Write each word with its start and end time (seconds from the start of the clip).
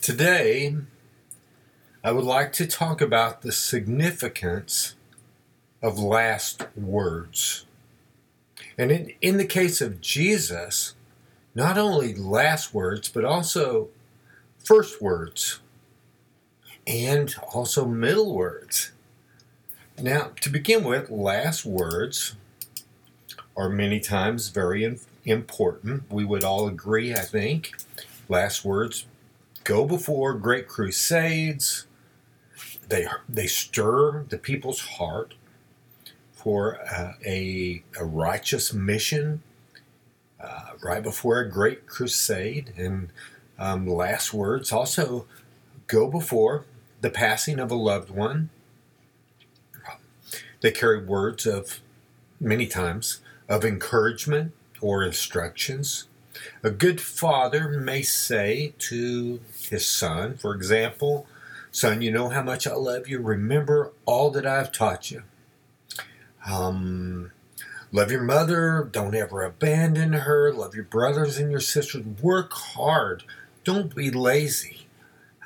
Today, 0.00 0.76
I 2.02 2.12
would 2.12 2.24
like 2.24 2.54
to 2.54 2.66
talk 2.66 3.02
about 3.02 3.42
the 3.42 3.52
significance 3.52 4.94
of 5.82 5.98
last 5.98 6.66
words. 6.74 7.66
And 8.78 8.90
in, 8.90 9.12
in 9.20 9.36
the 9.36 9.44
case 9.44 9.82
of 9.82 10.00
Jesus, 10.00 10.94
not 11.54 11.76
only 11.76 12.14
last 12.14 12.72
words, 12.72 13.10
but 13.10 13.26
also 13.26 13.90
first 14.64 15.02
words 15.02 15.60
and 16.86 17.34
also 17.52 17.84
middle 17.84 18.34
words. 18.34 18.92
Now, 20.00 20.30
to 20.40 20.48
begin 20.48 20.82
with, 20.82 21.10
last 21.10 21.66
words 21.66 22.36
are 23.54 23.68
many 23.68 24.00
times 24.00 24.48
very 24.48 24.98
important. 25.26 26.10
We 26.10 26.24
would 26.24 26.42
all 26.42 26.66
agree, 26.66 27.12
I 27.12 27.20
think. 27.20 27.74
Last 28.30 28.64
words 28.64 29.04
go 29.64 29.84
before 29.84 30.34
great 30.34 30.68
crusades. 30.68 31.86
They, 32.88 33.06
they 33.28 33.46
stir 33.46 34.24
the 34.24 34.38
people's 34.38 34.80
heart 34.80 35.34
for 36.32 36.80
uh, 36.90 37.12
a, 37.24 37.82
a 37.98 38.04
righteous 38.04 38.72
mission 38.72 39.42
uh, 40.40 40.70
right 40.82 41.02
before 41.02 41.38
a 41.38 41.48
great 41.48 41.86
crusade. 41.86 42.72
And 42.76 43.10
um, 43.58 43.86
last 43.86 44.32
words 44.32 44.72
also 44.72 45.26
go 45.86 46.08
before 46.08 46.64
the 47.00 47.10
passing 47.10 47.58
of 47.58 47.70
a 47.70 47.74
loved 47.74 48.10
one. 48.10 48.50
They 50.60 50.70
carry 50.70 51.02
words 51.02 51.46
of 51.46 51.80
many 52.38 52.66
times 52.66 53.20
of 53.48 53.64
encouragement 53.64 54.52
or 54.80 55.02
instructions. 55.02 56.06
A 56.62 56.70
good 56.70 57.00
father 57.00 57.68
may 57.68 58.02
say 58.02 58.74
to 58.78 59.40
his 59.70 59.86
son, 59.86 60.36
for 60.36 60.54
example, 60.54 61.26
Son, 61.72 62.02
you 62.02 62.10
know 62.10 62.28
how 62.28 62.42
much 62.42 62.66
I 62.66 62.74
love 62.74 63.06
you. 63.08 63.20
Remember 63.20 63.92
all 64.04 64.30
that 64.32 64.44
I've 64.44 64.72
taught 64.72 65.10
you. 65.10 65.22
Um, 66.48 67.30
love 67.92 68.10
your 68.10 68.22
mother. 68.22 68.88
Don't 68.90 69.14
ever 69.14 69.42
abandon 69.42 70.12
her. 70.12 70.52
Love 70.52 70.74
your 70.74 70.84
brothers 70.84 71.38
and 71.38 71.50
your 71.50 71.60
sisters. 71.60 72.04
Work 72.20 72.52
hard. 72.52 73.22
Don't 73.62 73.94
be 73.94 74.10
lazy. 74.10 74.88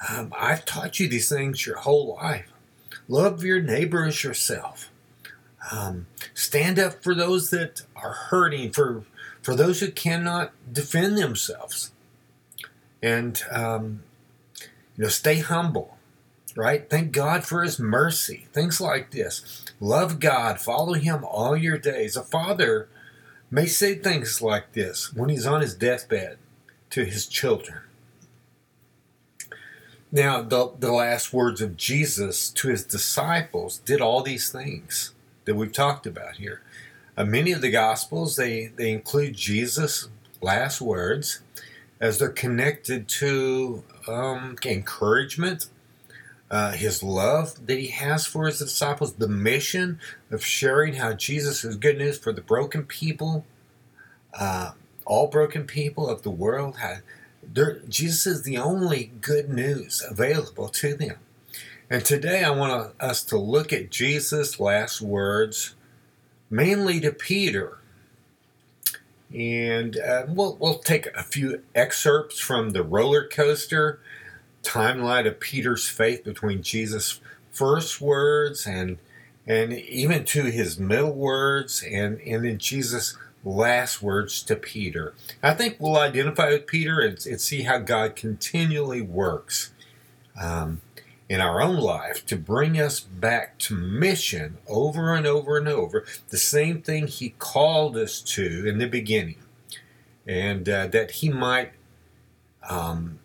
Um, 0.08 0.32
I've 0.36 0.64
taught 0.64 0.98
you 0.98 1.08
these 1.08 1.28
things 1.28 1.66
your 1.66 1.76
whole 1.76 2.14
life. 2.14 2.50
Love 3.06 3.44
your 3.44 3.60
neighbor 3.60 4.06
as 4.06 4.24
yourself. 4.24 4.90
Um, 5.70 6.06
stand 6.32 6.78
up 6.78 7.02
for 7.02 7.14
those 7.14 7.50
that 7.50 7.82
are 7.96 8.12
hurting, 8.12 8.72
for 8.72 9.04
for 9.44 9.54
those 9.54 9.78
who 9.78 9.92
cannot 9.92 10.52
defend 10.72 11.16
themselves, 11.16 11.92
and 13.00 13.40
um, 13.52 14.02
you 14.96 15.04
know, 15.04 15.08
stay 15.08 15.38
humble. 15.38 15.96
Right? 16.56 16.88
Thank 16.88 17.10
God 17.10 17.44
for 17.44 17.62
His 17.62 17.80
mercy. 17.80 18.46
Things 18.52 18.80
like 18.80 19.10
this. 19.10 19.64
Love 19.80 20.20
God. 20.20 20.60
Follow 20.60 20.94
Him 20.94 21.24
all 21.24 21.56
your 21.56 21.78
days. 21.78 22.16
A 22.16 22.22
father 22.22 22.88
may 23.54 23.66
say 23.66 23.94
things 23.94 24.42
like 24.42 24.72
this 24.72 25.12
when 25.14 25.30
he's 25.30 25.46
on 25.46 25.60
his 25.60 25.74
deathbed 25.74 26.38
to 26.90 27.04
his 27.04 27.26
children. 27.26 27.78
Now, 30.10 30.42
the, 30.42 30.72
the 30.78 30.92
last 30.92 31.32
words 31.32 31.60
of 31.60 31.76
Jesus 31.76 32.50
to 32.50 32.68
his 32.68 32.84
disciples 32.84 33.78
did 33.78 34.00
all 34.00 34.22
these 34.22 34.50
things 34.50 35.12
that 35.44 35.54
we've 35.54 35.72
talked 35.72 36.04
about 36.04 36.36
here. 36.36 36.62
Uh, 37.16 37.24
many 37.24 37.52
of 37.52 37.60
the 37.60 37.70
Gospels, 37.70 38.36
they, 38.36 38.66
they 38.66 38.90
include 38.90 39.34
Jesus' 39.34 40.08
last 40.40 40.80
words 40.80 41.40
as 42.00 42.18
they're 42.18 42.28
connected 42.28 43.08
to 43.08 43.84
um, 44.08 44.56
encouragement, 44.64 45.68
uh, 46.50 46.72
his 46.72 47.02
love 47.02 47.66
that 47.66 47.78
he 47.78 47.88
has 47.88 48.26
for 48.26 48.46
his 48.46 48.58
disciples, 48.58 49.14
the 49.14 49.28
mission 49.28 49.98
of 50.30 50.44
sharing 50.44 50.94
how 50.94 51.12
Jesus 51.12 51.64
is 51.64 51.76
good 51.76 51.98
news 51.98 52.18
for 52.18 52.32
the 52.32 52.40
broken 52.40 52.84
people, 52.84 53.44
uh, 54.38 54.72
all 55.04 55.28
broken 55.28 55.64
people 55.64 56.08
of 56.08 56.22
the 56.22 56.30
world. 56.30 56.78
How, 56.78 56.96
Jesus 57.88 58.26
is 58.26 58.42
the 58.42 58.58
only 58.58 59.12
good 59.20 59.48
news 59.48 60.02
available 60.08 60.68
to 60.68 60.94
them. 60.94 61.16
And 61.90 62.04
today 62.04 62.42
I 62.42 62.50
want 62.50 62.94
us 62.98 63.22
to 63.24 63.38
look 63.38 63.72
at 63.72 63.90
Jesus' 63.90 64.58
last 64.58 65.00
words, 65.00 65.74
mainly 66.54 67.00
to 67.00 67.10
Peter. 67.10 67.78
And 69.34 69.98
uh, 69.98 70.26
we'll, 70.28 70.56
we'll 70.60 70.78
take 70.78 71.08
a 71.08 71.24
few 71.24 71.62
excerpts 71.74 72.38
from 72.38 72.70
the 72.70 72.84
roller 72.84 73.26
coaster 73.26 73.98
timeline 74.62 75.26
of 75.26 75.40
Peter's 75.40 75.88
faith 75.88 76.22
between 76.22 76.62
Jesus' 76.62 77.20
first 77.50 78.00
words 78.00 78.66
and 78.66 78.98
and 79.46 79.74
even 79.74 80.24
to 80.24 80.44
his 80.44 80.78
middle 80.78 81.12
words 81.12 81.84
and, 81.86 82.18
and 82.22 82.46
then 82.46 82.56
Jesus' 82.56 83.14
last 83.44 84.00
words 84.00 84.42
to 84.42 84.56
Peter. 84.56 85.12
I 85.42 85.52
think 85.52 85.76
we'll 85.78 85.98
identify 85.98 86.48
with 86.48 86.66
Peter 86.66 87.00
and, 87.00 87.18
and 87.26 87.38
see 87.38 87.62
how 87.62 87.78
God 87.78 88.16
continually 88.16 89.02
works. 89.02 89.72
Um, 90.40 90.80
in 91.34 91.40
our 91.40 91.60
own 91.60 91.74
life 91.74 92.24
to 92.24 92.36
bring 92.36 92.80
us 92.80 93.00
back 93.00 93.58
to 93.58 93.74
mission 93.74 94.56
over 94.68 95.12
and 95.12 95.26
over 95.26 95.58
and 95.58 95.66
over, 95.66 96.06
the 96.28 96.38
same 96.38 96.80
thing 96.80 97.08
He 97.08 97.30
called 97.40 97.96
us 97.96 98.20
to 98.20 98.64
in 98.68 98.78
the 98.78 98.86
beginning, 98.86 99.42
and 100.28 100.68
uh, 100.68 100.86
that 100.86 101.10
He 101.10 101.28
might, 101.28 101.72
um, 102.70 103.18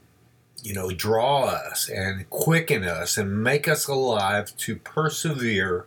you 0.63 0.73
know, 0.73 0.89
draw 0.89 1.49
us 1.49 1.87
and 1.87 2.27
quicken 2.31 2.83
us 2.83 3.15
and 3.15 3.43
make 3.43 3.67
us 3.67 3.87
alive 3.87 4.57
to 4.57 4.77
persevere 4.77 5.85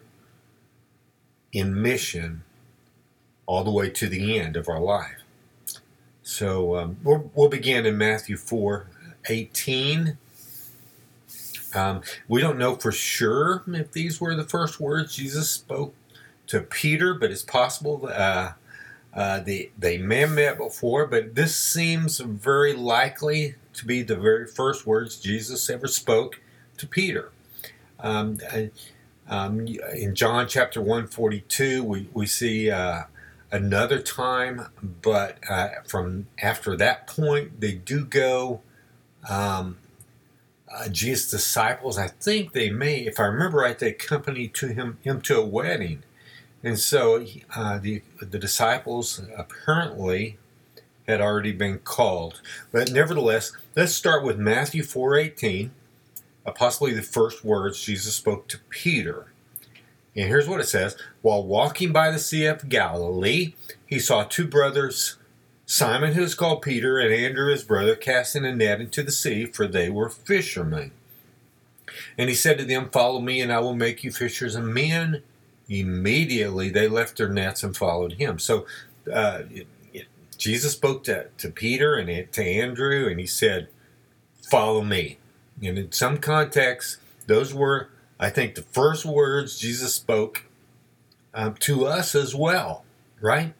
in 1.52 1.82
mission 1.82 2.44
all 3.46 3.64
the 3.64 3.72
way 3.72 3.90
to 3.90 4.08
the 4.08 4.38
end 4.38 4.56
of 4.56 4.68
our 4.68 4.80
life. 4.80 5.22
So 6.22 6.76
um, 6.76 6.98
we'll, 7.02 7.32
we'll 7.34 7.48
begin 7.48 7.84
in 7.84 7.98
Matthew 7.98 8.36
4 8.36 8.86
18 9.28 10.18
um, 11.74 12.02
we 12.28 12.40
don't 12.40 12.58
know 12.58 12.74
for 12.76 12.92
sure 12.92 13.62
if 13.68 13.92
these 13.92 14.20
were 14.20 14.34
the 14.34 14.44
first 14.44 14.80
words 14.80 15.16
Jesus 15.16 15.50
spoke 15.50 15.94
to 16.48 16.60
Peter, 16.60 17.14
but 17.14 17.30
it's 17.30 17.42
possible 17.42 18.08
uh, 18.12 18.52
uh, 19.14 19.40
they, 19.40 19.70
they 19.78 19.98
may 19.98 20.20
have 20.20 20.32
met 20.32 20.56
before, 20.56 21.06
but 21.06 21.34
this 21.34 21.54
seems 21.54 22.18
very 22.18 22.72
likely 22.72 23.56
to 23.74 23.84
be 23.84 24.02
the 24.02 24.16
very 24.16 24.46
first 24.46 24.86
words 24.86 25.20
Jesus 25.20 25.68
ever 25.68 25.86
spoke 25.86 26.40
to 26.78 26.86
Peter. 26.86 27.30
Um, 28.00 28.38
um, 29.28 29.66
in 29.94 30.14
John 30.14 30.48
chapter 30.48 30.80
142, 30.80 31.84
we, 31.84 32.08
we 32.12 32.26
see 32.26 32.70
uh, 32.70 33.02
another 33.50 34.00
time, 34.00 34.68
but 34.82 35.38
uh, 35.48 35.68
from 35.86 36.26
after 36.42 36.74
that 36.76 37.06
point, 37.06 37.60
they 37.60 37.72
do 37.72 38.04
go 38.04 38.62
um, 39.28 39.76
uh, 40.74 40.88
Jesus' 40.88 41.30
disciples, 41.30 41.98
I 41.98 42.08
think 42.08 42.52
they 42.52 42.70
may, 42.70 43.00
if 43.00 43.20
I 43.20 43.24
remember 43.24 43.58
right, 43.58 43.78
they 43.78 43.90
accompanied 43.90 44.54
to 44.54 44.68
him, 44.68 44.98
him 45.02 45.20
to 45.22 45.38
a 45.38 45.44
wedding. 45.44 46.02
And 46.62 46.78
so 46.78 47.24
uh, 47.54 47.78
the, 47.78 48.02
the 48.20 48.38
disciples 48.38 49.20
apparently 49.36 50.38
had 51.06 51.20
already 51.20 51.52
been 51.52 51.78
called. 51.80 52.40
But 52.70 52.92
nevertheless, 52.92 53.52
let's 53.76 53.94
start 53.94 54.24
with 54.24 54.38
Matthew 54.38 54.82
4.18, 54.82 55.70
uh, 56.46 56.52
possibly 56.52 56.92
the 56.92 57.02
first 57.02 57.44
words 57.44 57.82
Jesus 57.82 58.14
spoke 58.14 58.48
to 58.48 58.58
Peter. 58.68 59.26
And 60.14 60.28
here's 60.28 60.48
what 60.48 60.60
it 60.60 60.68
says. 60.68 60.96
While 61.22 61.44
walking 61.44 61.92
by 61.92 62.10
the 62.10 62.18
Sea 62.18 62.46
of 62.46 62.68
Galilee, 62.68 63.54
he 63.86 63.98
saw 63.98 64.24
two 64.24 64.46
brothers 64.46 65.16
Simon, 65.72 66.12
who 66.12 66.22
is 66.22 66.34
called 66.34 66.60
Peter, 66.60 66.98
and 66.98 67.14
Andrew 67.14 67.50
his 67.50 67.62
brother, 67.64 67.96
casting 67.96 68.44
a 68.44 68.54
net 68.54 68.82
into 68.82 69.02
the 69.02 69.10
sea, 69.10 69.46
for 69.46 69.66
they 69.66 69.88
were 69.88 70.10
fishermen. 70.10 70.90
And 72.18 72.28
he 72.28 72.34
said 72.34 72.58
to 72.58 72.64
them, 72.66 72.90
Follow 72.90 73.22
me, 73.22 73.40
and 73.40 73.50
I 73.50 73.60
will 73.60 73.74
make 73.74 74.04
you 74.04 74.12
fishers 74.12 74.54
of 74.54 74.64
men. 74.64 75.22
Immediately 75.70 76.68
they 76.68 76.88
left 76.88 77.16
their 77.16 77.30
nets 77.30 77.62
and 77.62 77.74
followed 77.74 78.12
him. 78.12 78.38
So 78.38 78.66
uh, 79.10 79.44
Jesus 80.36 80.72
spoke 80.74 81.04
to, 81.04 81.28
to 81.38 81.48
Peter 81.48 81.94
and 81.94 82.30
to 82.30 82.44
Andrew, 82.44 83.08
and 83.08 83.18
he 83.18 83.26
said, 83.26 83.68
Follow 84.42 84.82
me. 84.82 85.16
And 85.62 85.78
in 85.78 85.90
some 85.90 86.18
contexts, 86.18 86.98
those 87.26 87.54
were, 87.54 87.88
I 88.20 88.28
think, 88.28 88.56
the 88.56 88.62
first 88.62 89.06
words 89.06 89.58
Jesus 89.58 89.94
spoke 89.94 90.44
um, 91.32 91.54
to 91.60 91.86
us 91.86 92.14
as 92.14 92.34
well, 92.34 92.84
right? 93.22 93.54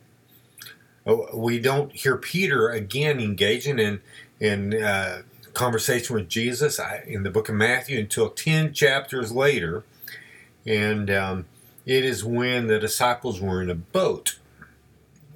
Oh, 1.06 1.36
we 1.36 1.58
don't 1.58 1.92
hear 1.92 2.16
Peter 2.16 2.68
again 2.68 3.20
engaging 3.20 3.78
in 3.78 4.00
in 4.40 4.82
uh, 4.82 5.22
conversation 5.52 6.16
with 6.16 6.28
Jesus 6.28 6.80
in 7.06 7.22
the 7.22 7.30
book 7.30 7.48
of 7.48 7.54
Matthew 7.54 7.98
until 8.00 8.30
ten 8.30 8.72
chapters 8.72 9.32
later, 9.32 9.84
and 10.66 11.10
um, 11.10 11.46
it 11.86 12.04
is 12.04 12.24
when 12.24 12.68
the 12.68 12.78
disciples 12.78 13.40
were 13.40 13.62
in 13.62 13.70
a 13.70 13.74
boat 13.74 14.38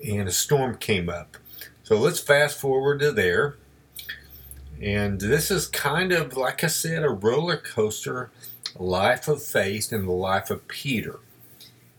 and 0.07 0.29
a 0.29 0.33
storm 0.33 0.77
came 0.77 1.09
up. 1.09 1.37
So 1.83 1.97
let's 1.99 2.21
fast 2.21 2.59
forward 2.59 3.01
to 3.01 3.13
there, 3.13 3.57
And 4.81 5.21
this 5.21 5.51
is 5.51 5.67
kind 5.69 6.13
of, 6.13 6.37
like 6.37 6.63
I 6.63 6.67
said, 6.67 7.03
a 7.03 7.09
roller 7.09 7.57
coaster 7.57 8.31
life 8.79 9.27
of 9.27 9.43
faith 9.43 9.91
and 9.93 10.07
the 10.07 10.13
life 10.13 10.51
of 10.51 10.69
Peter. 10.69 11.19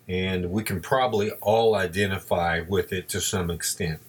And 0.07 0.51
we 0.51 0.63
can 0.63 0.81
probably 0.81 1.31
all 1.41 1.75
identify 1.75 2.61
with 2.61 2.93
it 2.93 3.09
to 3.09 3.21
some 3.21 3.51
extent. 3.51 3.99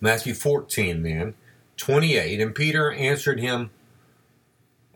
Matthew 0.00 0.34
14, 0.34 1.02
then, 1.02 1.34
28. 1.76 2.40
And 2.40 2.54
Peter 2.54 2.92
answered 2.92 3.40
him, 3.40 3.70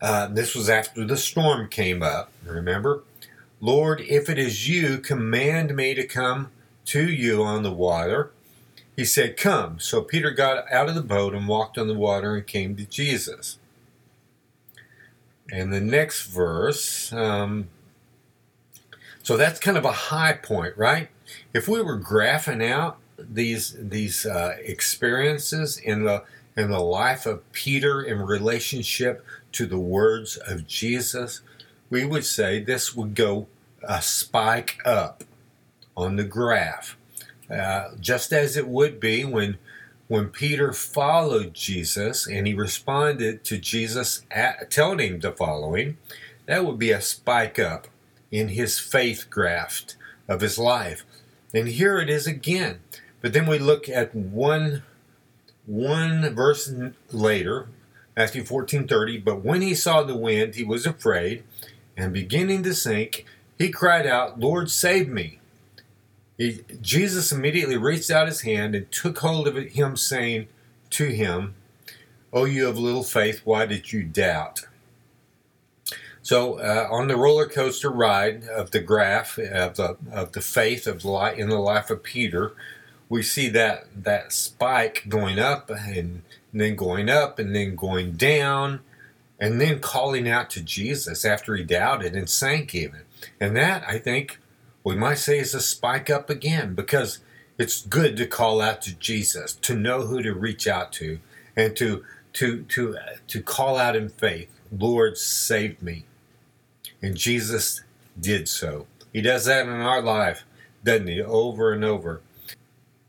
uh, 0.01 0.27
this 0.27 0.53
was 0.53 0.69
after 0.69 1.05
the 1.05 1.17
storm 1.17 1.67
came 1.69 2.03
up, 2.03 2.31
remember? 2.45 3.03
Lord, 3.59 4.01
if 4.01 4.29
it 4.29 4.37
is 4.37 4.67
you, 4.69 4.99
command 4.99 5.75
me 5.75 5.93
to 5.93 6.05
come 6.05 6.51
to 6.85 7.09
you 7.09 7.43
on 7.43 7.63
the 7.63 7.71
water. 7.71 8.31
He 8.95 9.05
said, 9.05 9.37
Come. 9.37 9.79
So 9.79 10.01
Peter 10.01 10.31
got 10.31 10.71
out 10.71 10.89
of 10.89 10.95
the 10.95 11.01
boat 11.01 11.33
and 11.33 11.47
walked 11.47 11.77
on 11.77 11.87
the 11.87 11.93
water 11.93 12.35
and 12.35 12.45
came 12.45 12.75
to 12.75 12.85
Jesus. 12.85 13.57
And 15.51 15.71
the 15.71 15.81
next 15.81 16.27
verse, 16.27 17.11
um, 17.13 17.69
so 19.25 19.37
that's 19.37 19.59
kind 19.59 19.75
of 19.75 19.85
a 19.85 19.91
high 19.91 20.33
point, 20.33 20.77
right? 20.77 21.09
If 21.51 21.67
we 21.67 21.81
were 21.81 21.99
graphing 21.99 22.63
out 22.63 22.99
these 23.17 23.75
these 23.75 24.23
uh, 24.23 24.55
experiences 24.59 25.79
in 25.79 26.03
the 26.03 26.23
in 26.55 26.69
the 26.69 26.79
life 26.79 27.25
of 27.25 27.51
Peter 27.51 28.03
in 28.03 28.21
relationship 28.21 29.25
to 29.53 29.65
the 29.65 29.79
words 29.79 30.37
of 30.37 30.67
Jesus, 30.67 31.41
we 31.89 32.05
would 32.05 32.23
say 32.23 32.59
this 32.59 32.95
would 32.95 33.15
go 33.15 33.47
a 33.81 33.99
spike 33.99 34.77
up 34.85 35.23
on 35.97 36.17
the 36.17 36.23
graph, 36.23 36.95
uh, 37.49 37.95
just 37.99 38.31
as 38.31 38.55
it 38.55 38.67
would 38.67 38.99
be 38.99 39.25
when 39.25 39.57
when 40.07 40.27
Peter 40.27 40.71
followed 40.71 41.55
Jesus 41.55 42.27
and 42.27 42.45
he 42.45 42.53
responded 42.53 43.43
to 43.45 43.57
Jesus 43.57 44.23
at, 44.29 44.69
telling 44.69 44.99
him 44.99 45.19
to 45.21 45.31
follow 45.31 45.73
him. 45.73 45.97
That 46.45 46.63
would 46.63 46.77
be 46.77 46.91
a 46.91 47.01
spike 47.01 47.57
up 47.57 47.87
in 48.35 48.49
his 48.49 48.79
faith 48.79 49.29
graft 49.29 49.95
of 50.27 50.41
his 50.41 50.57
life. 50.57 51.05
And 51.53 51.67
here 51.69 51.99
it 51.99 52.09
is 52.09 52.27
again. 52.27 52.79
But 53.21 53.33
then 53.33 53.47
we 53.47 53.59
look 53.59 53.87
at 53.87 54.13
one 54.13 54.83
one 55.65 56.35
verse 56.35 56.71
later, 57.11 57.67
Matthew 58.15 58.43
14:30, 58.43 59.23
but 59.23 59.43
when 59.43 59.61
he 59.61 59.73
saw 59.73 60.03
the 60.03 60.15
wind, 60.15 60.55
he 60.55 60.63
was 60.63 60.85
afraid, 60.85 61.43
and 61.97 62.13
beginning 62.13 62.61
to 62.63 62.73
sink, 62.75 63.25
he 63.57 63.69
cried 63.69 64.05
out, 64.05 64.39
"Lord, 64.39 64.69
save 64.69 65.07
me." 65.07 65.39
He, 66.37 66.61
Jesus 66.81 67.31
immediately 67.31 67.77
reached 67.77 68.11
out 68.11 68.27
his 68.27 68.41
hand 68.41 68.75
and 68.75 68.91
took 68.91 69.19
hold 69.19 69.47
of 69.47 69.55
him, 69.55 69.97
saying 69.97 70.47
to 70.91 71.05
him, 71.05 71.55
"O 72.31 72.41
oh, 72.41 72.45
you 72.45 72.67
of 72.67 72.77
little 72.77 73.03
faith, 73.03 73.41
why 73.43 73.65
did 73.65 73.91
you 73.91 74.03
doubt?" 74.03 74.65
So, 76.25 76.55
uh, 76.55 76.87
on 76.89 77.07
the 77.07 77.17
roller 77.17 77.45
coaster 77.45 77.91
ride 77.91 78.45
of 78.45 78.71
the 78.71 78.79
graph 78.79 79.37
of 79.37 79.75
the 79.75 79.95
of 80.11 80.31
the 80.31 80.41
faith 80.41 80.87
of 80.87 81.05
light 81.05 81.37
in 81.37 81.49
the 81.49 81.59
life 81.59 81.91
of 81.91 82.01
Peter, 82.01 82.53
we 83.09 83.21
see 83.21 83.47
that 83.49 83.85
that 83.95 84.33
spike 84.33 85.03
going 85.07 85.37
up 85.37 85.69
and 85.69 86.23
then 86.51 86.75
going 86.75 87.09
up 87.09 87.37
and 87.37 87.55
then 87.55 87.75
going 87.75 88.13
down 88.13 88.79
and 89.39 89.61
then 89.61 89.79
calling 89.79 90.27
out 90.27 90.49
to 90.49 90.63
Jesus 90.63 91.25
after 91.25 91.55
he 91.55 91.63
doubted 91.63 92.15
and 92.15 92.27
sank 92.27 92.73
even. 92.73 93.01
And 93.39 93.55
that 93.55 93.83
I 93.87 93.99
think 93.99 94.39
we 94.83 94.95
might 94.95 95.19
say 95.19 95.37
is 95.37 95.53
a 95.53 95.61
spike 95.61 96.09
up 96.09 96.31
again 96.31 96.73
because 96.73 97.19
it's 97.59 97.85
good 97.85 98.17
to 98.17 98.25
call 98.25 98.61
out 98.61 98.81
to 98.81 98.95
Jesus, 98.95 99.53
to 99.53 99.75
know 99.75 100.07
who 100.07 100.23
to 100.23 100.33
reach 100.33 100.67
out 100.67 100.91
to 100.93 101.19
and 101.55 101.75
to 101.75 102.03
to 102.33 102.63
to 102.63 102.97
to 103.27 103.43
call 103.43 103.77
out 103.77 103.95
in 103.95 104.09
faith, 104.09 104.49
Lord 104.71 105.19
save 105.19 105.83
me. 105.83 106.05
And 107.01 107.15
Jesus 107.15 107.81
did 108.19 108.47
so. 108.47 108.87
He 109.13 109.21
does 109.21 109.45
that 109.45 109.67
in 109.67 109.73
our 109.73 110.01
life, 110.01 110.45
doesn't 110.83 111.07
he? 111.07 111.21
Over 111.21 111.73
and 111.73 111.83
over. 111.83 112.21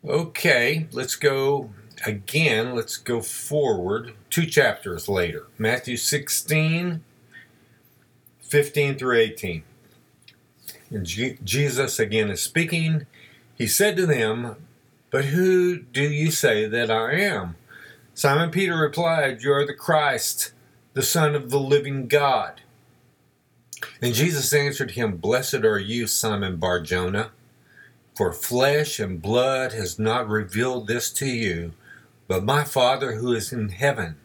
Okay, 0.06 0.86
let's 0.92 1.16
go 1.16 1.70
again. 2.06 2.74
Let's 2.74 2.96
go 2.96 3.20
forward 3.22 4.14
two 4.30 4.46
chapters 4.46 5.08
later. 5.08 5.46
Matthew 5.58 5.96
16, 5.96 7.02
15 8.40 8.98
through 8.98 9.18
18. 9.18 9.62
And 10.90 11.06
G- 11.06 11.38
Jesus 11.42 11.98
again 11.98 12.30
is 12.30 12.42
speaking. 12.42 13.06
He 13.56 13.66
said 13.66 13.96
to 13.96 14.06
them, 14.06 14.56
But 15.10 15.26
who 15.26 15.78
do 15.80 16.02
you 16.02 16.30
say 16.30 16.66
that 16.66 16.90
I 16.90 17.14
am? 17.14 17.56
Simon 18.14 18.50
Peter 18.50 18.76
replied, 18.76 19.42
You 19.42 19.52
are 19.52 19.66
the 19.66 19.74
Christ, 19.74 20.52
the 20.94 21.02
Son 21.02 21.34
of 21.34 21.50
the 21.50 21.60
living 21.60 22.06
God. 22.06 22.62
And 24.00 24.14
Jesus 24.14 24.52
answered 24.52 24.93
him, 24.93 25.17
Blessed 25.17 25.64
are 25.64 25.78
you, 25.78 26.06
Simon 26.06 26.56
Barjona 26.56 27.31
for 28.17 28.32
flesh 28.32 28.99
and 28.99 29.20
blood 29.20 29.75
has 29.75 29.99
not 29.99 30.26
revealed 30.26 30.87
this 30.87 31.12
to 31.12 31.26
you, 31.26 31.73
but 32.26 32.43
my 32.43 32.64
Father 32.64 33.17
who 33.17 33.34
is 33.34 33.52
in 33.52 33.69
heaven. 33.69 34.17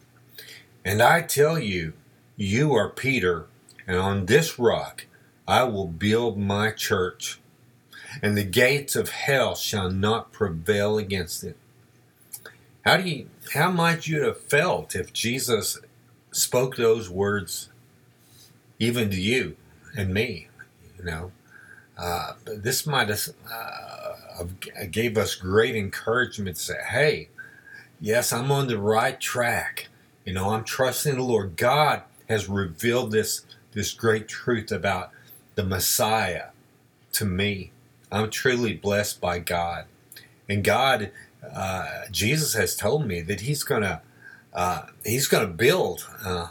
And 0.82 1.02
I 1.02 1.20
tell 1.20 1.58
you, 1.58 1.92
you 2.34 2.72
are 2.72 2.88
Peter, 2.88 3.46
and 3.86 3.98
on 3.98 4.26
this 4.26 4.58
rock 4.58 5.06
I 5.46 5.64
will 5.64 5.86
build 5.88 6.38
my 6.38 6.70
church, 6.70 7.38
and 8.22 8.34
the 8.34 8.44
gates 8.44 8.96
of 8.96 9.10
hell 9.10 9.54
shall 9.54 9.90
not 9.90 10.32
prevail 10.32 10.96
against 10.96 11.44
it. 11.44 11.58
How 12.86 12.96
do 12.96 13.08
you 13.08 13.28
how 13.52 13.70
might 13.70 14.06
you 14.06 14.22
have 14.22 14.40
felt 14.40 14.96
if 14.96 15.12
Jesus 15.12 15.78
spoke 16.30 16.76
those 16.76 17.10
words 17.10 17.68
even 18.82 19.08
to 19.10 19.20
you 19.20 19.56
and 19.96 20.12
me, 20.12 20.48
you 20.98 21.04
know? 21.04 21.30
Uh, 21.96 22.32
this 22.44 22.84
might 22.84 23.08
have 23.08 23.28
uh, 23.48 24.44
gave 24.90 25.16
us 25.16 25.36
great 25.36 25.76
encouragement 25.76 26.56
to 26.56 26.62
say, 26.62 26.78
hey, 26.88 27.28
yes, 28.00 28.32
I'm 28.32 28.50
on 28.50 28.66
the 28.66 28.78
right 28.78 29.20
track. 29.20 29.88
You 30.24 30.32
know, 30.32 30.50
I'm 30.50 30.64
trusting 30.64 31.14
the 31.14 31.22
Lord. 31.22 31.56
God 31.56 32.02
has 32.28 32.48
revealed 32.48 33.12
this 33.12 33.46
this 33.72 33.92
great 33.92 34.28
truth 34.28 34.70
about 34.70 35.10
the 35.54 35.64
Messiah 35.64 36.48
to 37.12 37.24
me. 37.24 37.70
I'm 38.10 38.30
truly 38.30 38.74
blessed 38.74 39.20
by 39.20 39.38
God, 39.38 39.86
and 40.48 40.62
God, 40.62 41.10
uh, 41.42 42.02
Jesus 42.10 42.54
has 42.54 42.76
told 42.76 43.06
me 43.06 43.20
that 43.22 43.42
He's 43.42 43.62
gonna 43.62 44.02
uh, 44.52 44.86
He's 45.04 45.28
gonna 45.28 45.46
build 45.46 46.06
uh, 46.24 46.48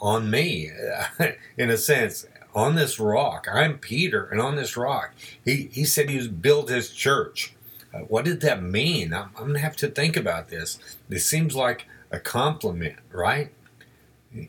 on 0.00 0.30
me, 0.30 0.70
in 1.56 1.70
a 1.70 1.76
sense, 1.76 2.26
on 2.54 2.74
this 2.74 2.98
rock. 2.98 3.46
I'm 3.52 3.78
Peter, 3.78 4.26
and 4.26 4.40
on 4.40 4.56
this 4.56 4.76
rock. 4.76 5.14
He, 5.44 5.68
he 5.72 5.84
said 5.84 6.10
he 6.10 6.26
built 6.28 6.68
his 6.70 6.90
church. 6.90 7.54
Uh, 7.92 8.00
what 8.00 8.24
did 8.24 8.40
that 8.42 8.62
mean? 8.62 9.12
I'm, 9.12 9.30
I'm 9.36 9.44
going 9.44 9.54
to 9.54 9.60
have 9.60 9.76
to 9.76 9.88
think 9.88 10.16
about 10.16 10.48
this. 10.48 10.78
This 11.08 11.26
seems 11.26 11.54
like 11.54 11.86
a 12.10 12.18
compliment, 12.18 12.96
right? 13.12 13.52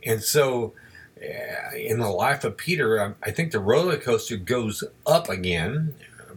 And 0.06 0.24
so, 0.24 0.74
uh, 1.22 1.75
in 1.75 2.00
the 2.00 2.10
life 2.10 2.44
of 2.44 2.58
Peter, 2.58 3.01
I, 3.01 3.27
I 3.27 3.32
think 3.32 3.51
the 3.51 3.60
roller 3.60 3.98
coaster 3.98 4.38
goes 4.38 4.84
up 5.06 5.29
again, 5.29 5.96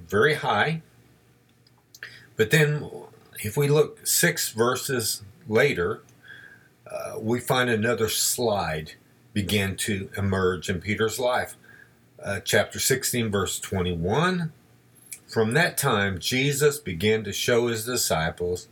very 0.08 0.34
high. 0.34 0.82
But 2.36 2.50
then, 2.50 2.90
if 3.40 3.56
we 3.56 3.68
look 3.68 4.06
six 4.06 4.50
verses 4.50 5.22
later, 5.48 6.02
uh, 6.90 7.18
we 7.18 7.40
find 7.40 7.70
another 7.70 8.08
slide 8.08 8.92
begin 9.32 9.76
to 9.76 10.10
emerge 10.16 10.68
in 10.68 10.80
Peter's 10.80 11.18
life. 11.18 11.56
Uh, 12.22 12.40
chapter 12.40 12.78
16, 12.78 13.30
verse 13.30 13.58
21. 13.58 14.52
From 15.26 15.54
that 15.54 15.78
time, 15.78 16.18
Jesus 16.18 16.78
began 16.78 17.24
to 17.24 17.32
show 17.32 17.68
his 17.68 17.84
disciples 17.84 18.68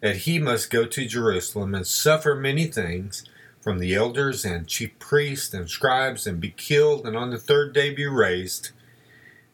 that 0.00 0.18
he 0.18 0.38
must 0.38 0.70
go 0.70 0.86
to 0.86 1.06
Jerusalem 1.06 1.74
and 1.74 1.86
suffer 1.86 2.34
many 2.34 2.66
things 2.66 3.24
from 3.60 3.78
the 3.78 3.94
elders 3.94 4.44
and 4.44 4.66
chief 4.66 4.98
priests 4.98 5.52
and 5.52 5.68
scribes 5.68 6.26
and 6.26 6.40
be 6.40 6.50
killed 6.50 7.06
and 7.06 7.16
on 7.16 7.30
the 7.30 7.38
third 7.38 7.72
day 7.72 7.92
be 7.92 8.06
raised. 8.06 8.70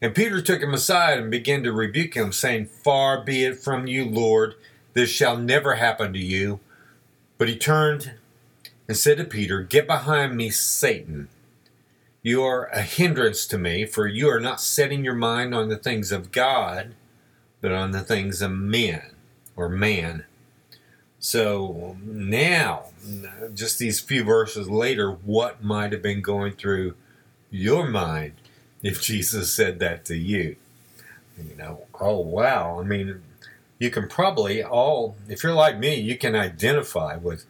And 0.01 0.15
Peter 0.15 0.41
took 0.41 0.61
him 0.61 0.75
aside 0.75 1.19
and 1.19 1.31
began 1.31 1.63
to 1.63 1.73
rebuke 1.73 2.15
him, 2.15 2.31
saying, 2.31 2.67
Far 2.67 3.25
be 3.25 3.45
it 3.45 3.59
from 3.59 3.87
you, 3.87 4.05
Lord, 4.05 4.55
this 4.93 5.11
shall 5.11 5.37
never 5.37 5.77
happen 5.77 6.13
to 6.13 6.19
you. 6.19 6.61
But 7.39 7.49
he 7.49 7.57
turned 7.57 8.13
and 8.89 8.97
said 8.97 9.19
to 9.19 9.25
Peter, 9.25 9.63
Get 9.63 9.87
behind 9.87 10.37
me, 10.37 10.51
Satan. 10.51 11.29
You 12.23 12.43
are 12.43 12.67
a 12.67 12.83
hindrance 12.83 13.47
to 13.49 13.59
me, 13.59 13.85
for 13.85 14.07
you 14.07 14.29
are 14.29 14.41
not 14.41 14.61
setting 14.61 15.05
your 15.05 15.15
mind 15.15 15.55
on 15.55 15.69
the 15.69 15.77
things 15.77 16.11
of 16.11 16.33
God, 16.33 16.95
but 17.61 17.73
on 17.73 17.91
the 17.91 18.01
things 18.01 18.41
of 18.41 18.51
men 18.51 19.03
or 19.57 19.69
man. 19.69 20.25
So 21.19 21.97
now, 22.03 22.87
just 23.55 23.79
these 23.79 24.01
few 24.01 24.25
verses 24.25 24.69
later, 24.69 25.11
what 25.11 25.63
might 25.63 25.93
have 25.93 26.03
been 26.03 26.21
going 26.21 26.53
through 26.53 26.95
your 27.51 27.89
mind 27.89 28.33
if 28.83 29.03
Jesus 29.03 29.53
said 29.53 29.79
that 29.79 30.05
to 30.07 30.17
you? 30.17 30.57
You 31.39 31.57
know, 31.57 31.83
oh 32.01 32.19
wow. 32.21 32.79
I 32.81 32.85
mean, 32.85 33.23
you 33.79 33.91
can 33.91 34.09
probably 34.09 34.63
all, 34.63 35.17
if 35.29 35.43
you're 35.43 35.55
like 35.55 35.79
me, 35.79 35.95
you 35.97 36.17
can 36.17 36.35
identify 36.35 37.17
with 37.17 37.45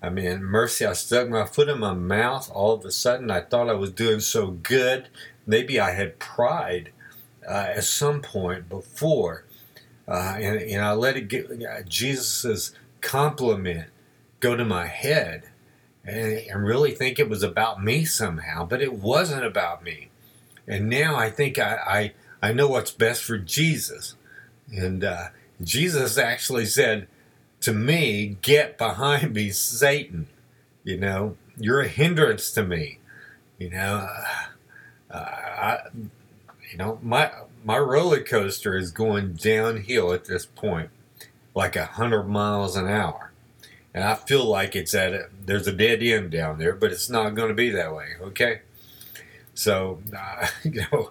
I 0.00 0.10
mean, 0.10 0.44
mercy, 0.44 0.86
I 0.86 0.92
stuck 0.92 1.28
my 1.28 1.44
foot 1.44 1.68
in 1.68 1.80
my 1.80 1.92
mouth. 1.92 2.50
All 2.52 2.74
of 2.74 2.84
a 2.84 2.90
sudden, 2.90 3.30
I 3.30 3.40
thought 3.40 3.68
I 3.68 3.74
was 3.74 3.90
doing 3.90 4.20
so 4.20 4.48
good. 4.48 5.08
Maybe 5.46 5.80
I 5.80 5.90
had 5.90 6.18
pride 6.18 6.92
uh, 7.46 7.66
at 7.74 7.84
some 7.84 8.20
point 8.20 8.68
before. 8.68 9.44
Uh, 10.06 10.36
and, 10.38 10.60
and 10.60 10.84
I 10.84 10.92
let 10.92 11.16
it 11.16 11.28
get 11.28 11.50
uh, 11.50 11.82
Jesus's 11.86 12.74
compliment 13.00 13.90
go 14.40 14.56
to 14.56 14.64
my 14.64 14.86
head 14.86 15.50
and, 16.04 16.38
and 16.38 16.64
really 16.64 16.92
think 16.92 17.18
it 17.18 17.28
was 17.28 17.42
about 17.42 17.82
me 17.82 18.04
somehow, 18.04 18.64
but 18.64 18.80
it 18.80 18.94
wasn't 18.94 19.44
about 19.44 19.82
me. 19.82 20.10
And 20.66 20.88
now 20.88 21.16
I 21.16 21.30
think 21.30 21.58
I, 21.58 22.12
I, 22.40 22.48
I 22.48 22.52
know 22.52 22.68
what's 22.68 22.90
best 22.90 23.22
for 23.24 23.38
Jesus. 23.38 24.14
And 24.70 25.02
uh, 25.02 25.28
Jesus 25.60 26.18
actually 26.18 26.66
said 26.66 27.08
to 27.60 27.72
me, 27.72 28.36
Get 28.42 28.78
behind 28.78 29.34
me, 29.34 29.50
Satan. 29.50 30.28
You 30.84 30.96
know, 30.96 31.36
you're 31.56 31.80
a 31.80 31.88
hindrance 31.88 32.50
to 32.52 32.62
me. 32.62 32.98
You 33.58 33.70
know, 33.70 34.08
uh, 35.10 35.14
I, 35.14 35.78
you 36.70 36.78
know, 36.78 36.98
my 37.02 37.30
my 37.64 37.78
roller 37.78 38.22
coaster 38.22 38.76
is 38.76 38.90
going 38.92 39.34
downhill 39.34 40.12
at 40.12 40.26
this 40.26 40.46
point, 40.46 40.90
like 41.54 41.76
a 41.76 41.84
hundred 41.86 42.24
miles 42.24 42.76
an 42.76 42.86
hour, 42.88 43.32
and 43.92 44.04
I 44.04 44.14
feel 44.14 44.44
like 44.44 44.76
it's 44.76 44.94
at 44.94 45.12
a, 45.12 45.28
there's 45.44 45.66
a 45.66 45.72
dead 45.72 46.02
end 46.02 46.30
down 46.30 46.58
there, 46.58 46.74
but 46.74 46.92
it's 46.92 47.10
not 47.10 47.34
going 47.34 47.48
to 47.48 47.54
be 47.54 47.70
that 47.70 47.94
way. 47.94 48.10
Okay, 48.20 48.60
so 49.54 50.00
uh, 50.16 50.46
you 50.62 50.86
know, 50.92 51.10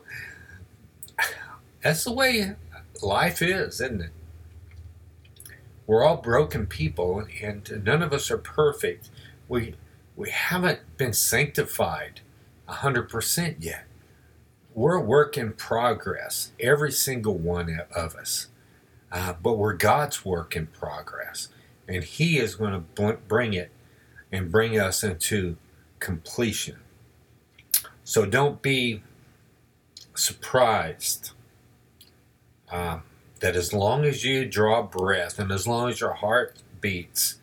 that's 1.81 2.05
the 2.05 2.13
way 2.13 2.55
life 3.01 3.41
is, 3.41 3.81
isn't 3.81 4.01
it? 4.01 4.11
We're 5.87 6.03
all 6.03 6.17
broken 6.17 6.67
people, 6.67 7.25
and 7.41 7.83
none 7.83 8.03
of 8.03 8.13
us 8.13 8.29
are 8.29 8.37
perfect. 8.37 9.09
We 9.49 9.75
we 10.15 10.29
haven't 10.29 10.81
been 10.97 11.13
sanctified 11.13 12.21
hundred 12.67 13.09
percent 13.09 13.57
yet 13.61 13.87
we're 14.77 14.93
a 14.93 15.01
work 15.01 15.39
in 15.39 15.53
progress, 15.53 16.51
every 16.59 16.91
single 16.91 17.35
one 17.35 17.81
of 17.95 18.15
us. 18.15 18.47
Uh, 19.11 19.33
but 19.41 19.53
we're 19.57 19.73
God's 19.73 20.23
work 20.23 20.55
in 20.55 20.67
progress. 20.67 21.47
And 21.87 22.03
He 22.03 22.37
is 22.37 22.53
going 22.53 22.73
to 22.73 23.17
bring 23.27 23.53
it 23.53 23.71
and 24.31 24.51
bring 24.51 24.79
us 24.79 25.03
into 25.03 25.57
completion. 25.99 26.77
So 28.03 28.27
don't 28.27 28.61
be 28.61 29.01
surprised 30.13 31.31
uh, 32.71 32.99
that 33.39 33.55
as 33.55 33.73
long 33.73 34.05
as 34.05 34.23
you 34.23 34.45
draw 34.45 34.81
breath 34.81 35.39
and 35.39 35.51
as 35.51 35.67
long 35.67 35.89
as 35.89 35.99
your 35.99 36.13
heart 36.13 36.57
beats, 36.81 37.35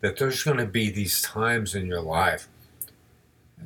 that 0.00 0.16
there's 0.16 0.42
going 0.42 0.56
to 0.56 0.66
be 0.66 0.90
these 0.90 1.22
times 1.22 1.74
in 1.74 1.86
your 1.86 2.00
life 2.00 2.48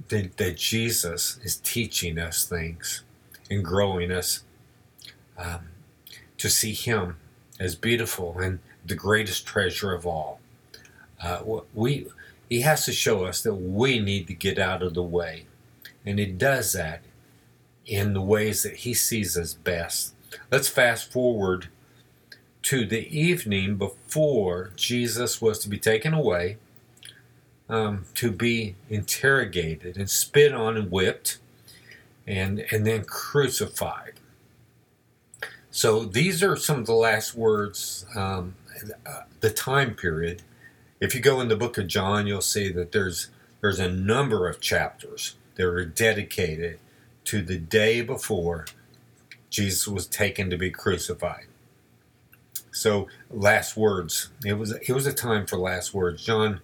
that, 0.09 0.37
that 0.37 0.57
Jesus 0.57 1.39
is 1.43 1.57
teaching 1.57 2.19
us 2.19 2.45
things 2.45 3.03
and 3.51 3.65
growing 3.65 4.11
us 4.11 4.45
um, 5.39 5.69
to 6.39 6.49
see 6.49 6.73
Him 6.73 7.17
as 7.59 7.75
beautiful 7.75 8.39
and 8.39 8.59
the 8.85 8.95
greatest 8.95 9.47
treasure 9.47 9.95
of 9.95 10.07
all. 10.07 10.41
Uh, 11.23 11.61
we 11.73 12.07
He 12.49 12.61
has 12.63 12.85
to 12.87 12.93
show 12.93 13.25
us 13.25 13.43
that 13.43 13.55
we 13.55 13.99
need 13.99 14.27
to 14.27 14.35
get 14.35 14.59
out 14.59 14.83
of 14.83 14.95
the 14.95 15.03
way, 15.03 15.47
and 16.05 16.19
He 16.19 16.27
does 16.27 16.73
that 16.73 17.03
in 17.87 18.13
the 18.13 18.21
ways 18.21 18.63
that 18.63 18.77
He 18.77 18.95
sees 18.95 19.37
us 19.37 19.55
best. 19.55 20.14
Let's 20.51 20.69
fast 20.69 21.13
forward 21.13 21.69
to 22.63 22.87
the 22.87 23.07
evening 23.17 23.77
before 23.77 24.73
Jesus 24.77 25.41
was 25.41 25.59
to 25.61 25.69
be 25.69 25.79
taken 25.79 26.15
away 26.15 26.57
um, 27.69 28.05
to 28.15 28.31
be 28.31 28.77
interrogated 28.89 29.97
and 29.97 30.09
spit 30.09 30.53
on 30.53 30.77
and 30.77 30.91
whipped 30.91 31.39
and, 32.27 32.65
and 32.71 32.87
then 32.87 33.05
crucified. 33.05 34.15
So 35.71 36.05
these 36.05 36.43
are 36.43 36.57
some 36.57 36.79
of 36.79 36.87
the 36.87 36.93
last 36.95 37.35
words, 37.35 38.07
um, 38.15 38.55
the 39.41 39.51
time 39.51 39.95
period. 39.95 40.43
If 41.01 41.15
you 41.15 41.21
go 41.21 41.41
in 41.41 41.49
the 41.49 41.57
book 41.57 41.79
of 41.79 41.89
John, 41.89 42.27
you'll 42.27 42.41
see 42.41 42.71
that 42.73 42.93
there's 42.93 43.29
there's 43.61 43.81
a 43.81 43.91
number 43.91 44.47
of 44.47 44.61
chapters 44.61 45.37
that 45.55 45.65
are 45.65 45.85
dedicated 45.87 46.79
to 47.25 47.41
the 47.41 47.57
day 47.57 48.03
before 48.03 48.67
Jesus 49.55 49.87
was 49.87 50.09
taken 50.09 50.51
to 50.51 50.59
be 50.59 50.71
crucified. 50.71 51.47
So 52.73 53.07
last 53.31 53.77
words. 53.77 54.31
It 54.45 54.55
was 54.55 54.73
it 54.73 54.91
was 54.93 55.07
a 55.07 55.13
time 55.13 55.47
for 55.47 55.57
last 55.57 55.95
words. 55.95 56.25
John 56.25 56.61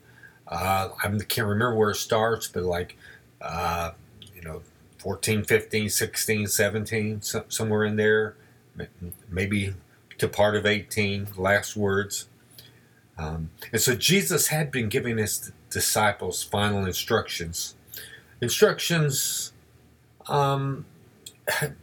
uh, 0.49 0.89
I 0.99 1.09
can't 1.29 1.47
remember 1.47 1.77
where 1.77 1.91
it 1.91 1.97
starts, 1.97 2.49
but 2.49 2.65
like, 2.65 2.97
uh, 3.41 3.93
you 4.35 4.43
know, 4.43 4.63
14, 4.99 5.45
15, 5.45 5.89
16, 5.89 6.47
17, 6.49 7.23
so, 7.23 7.45
somewhere 7.49 7.85
in 7.85 7.95
there, 7.95 8.35
maybe 9.31 9.75
to 10.19 10.27
part 10.27 10.57
of 10.57 10.67
18, 10.67 11.29
last 11.37 11.77
words. 11.77 12.27
Um, 13.17 13.51
and 13.71 13.81
so 13.81 13.95
Jesus 13.95 14.49
had 14.49 14.73
been 14.73 14.89
giving 14.89 15.19
his 15.19 15.53
disciples 15.71 16.43
final 16.43 16.85
instructions. 16.85 17.77
Instructions 18.41 19.53
um, 20.27 20.85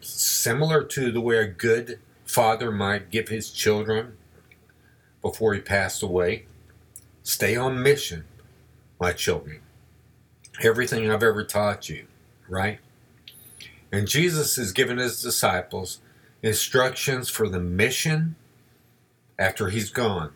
similar 0.01 0.83
to 0.83 1.12
the 1.12 1.21
way 1.21 1.38
a 1.38 1.47
good 1.47 2.00
father 2.25 2.71
might 2.71 3.09
give 3.09 3.29
his 3.29 3.51
children 3.51 4.17
before 5.21 5.53
he 5.53 5.59
passed 5.59 6.03
away. 6.03 6.45
Stay 7.24 7.55
on 7.55 7.81
mission 7.81 8.25
my 9.00 9.12
children. 9.12 9.62
Everything 10.63 11.09
I've 11.09 11.24
ever 11.24 11.43
taught 11.43 11.89
you, 11.89 12.07
right? 12.50 12.79
And 13.91 14.07
Jesus 14.07 14.55
has 14.55 14.71
given 14.71 14.97
his 14.97 15.21
disciples 15.21 16.00
instructions 16.41 17.29
for 17.29 17.47
the 17.47 17.59
mission 17.59 18.36
after 19.39 19.69
he's 19.69 19.89
gone. 19.89 20.31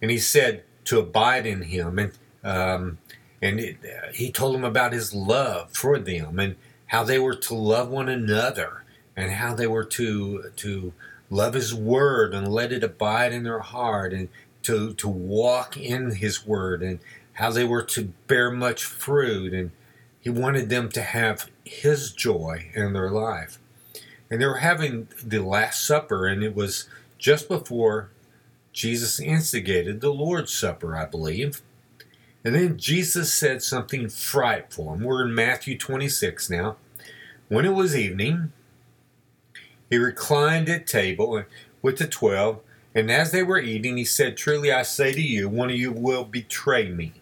And 0.00 0.10
he 0.10 0.18
said 0.18 0.64
to 0.84 0.98
abide 1.00 1.46
in 1.46 1.62
him. 1.62 1.98
And, 1.98 2.12
um, 2.44 2.98
and 3.42 3.60
it, 3.60 3.78
uh, 3.84 4.12
he 4.12 4.30
told 4.30 4.54
them 4.54 4.64
about 4.64 4.92
his 4.92 5.14
love 5.14 5.72
for 5.72 5.98
them 5.98 6.38
and 6.38 6.56
how 6.86 7.04
they 7.04 7.18
were 7.18 7.34
to 7.34 7.54
love 7.54 7.88
one 7.88 8.08
another 8.08 8.84
and 9.16 9.32
how 9.32 9.54
they 9.54 9.66
were 9.66 9.84
to, 9.84 10.50
to 10.56 10.92
love 11.30 11.54
his 11.54 11.74
word 11.74 12.34
and 12.34 12.48
let 12.48 12.72
it 12.72 12.84
abide 12.84 13.32
in 13.32 13.42
their 13.42 13.60
heart 13.60 14.12
and 14.12 14.28
to, 14.62 14.94
to 14.94 15.08
walk 15.08 15.76
in 15.76 16.16
his 16.16 16.46
word 16.46 16.82
and, 16.82 16.98
how 17.36 17.50
they 17.50 17.64
were 17.64 17.82
to 17.82 18.12
bear 18.26 18.50
much 18.50 18.84
fruit, 18.84 19.52
and 19.52 19.70
he 20.20 20.30
wanted 20.30 20.68
them 20.68 20.88
to 20.88 21.02
have 21.02 21.50
his 21.64 22.10
joy 22.10 22.70
in 22.74 22.94
their 22.94 23.10
life. 23.10 23.58
And 24.30 24.40
they 24.40 24.46
were 24.46 24.58
having 24.58 25.08
the 25.22 25.40
Last 25.40 25.86
Supper, 25.86 26.26
and 26.26 26.42
it 26.42 26.54
was 26.54 26.88
just 27.18 27.46
before 27.48 28.10
Jesus 28.72 29.20
instigated 29.20 30.00
the 30.00 30.12
Lord's 30.12 30.52
Supper, 30.52 30.96
I 30.96 31.04
believe. 31.04 31.60
And 32.46 32.54
then 32.54 32.78
Jesus 32.78 33.34
said 33.34 33.60
something 33.60 34.08
frightful. 34.08 34.92
And 34.92 35.04
we're 35.04 35.26
in 35.26 35.34
Matthew 35.34 35.76
26 35.76 36.48
now. 36.48 36.76
When 37.48 37.64
it 37.64 37.74
was 37.74 37.96
evening, 37.96 38.52
he 39.90 39.96
reclined 39.96 40.68
at 40.68 40.86
table 40.86 41.42
with 41.82 41.98
the 41.98 42.06
twelve, 42.06 42.60
and 42.94 43.10
as 43.10 43.32
they 43.32 43.42
were 43.42 43.58
eating, 43.58 43.96
he 43.96 44.04
said, 44.04 44.36
Truly 44.36 44.70
I 44.70 44.82
say 44.82 45.12
to 45.12 45.20
you, 45.20 45.48
one 45.48 45.70
of 45.70 45.76
you 45.76 45.90
will 45.90 46.24
betray 46.24 46.88
me. 46.88 47.14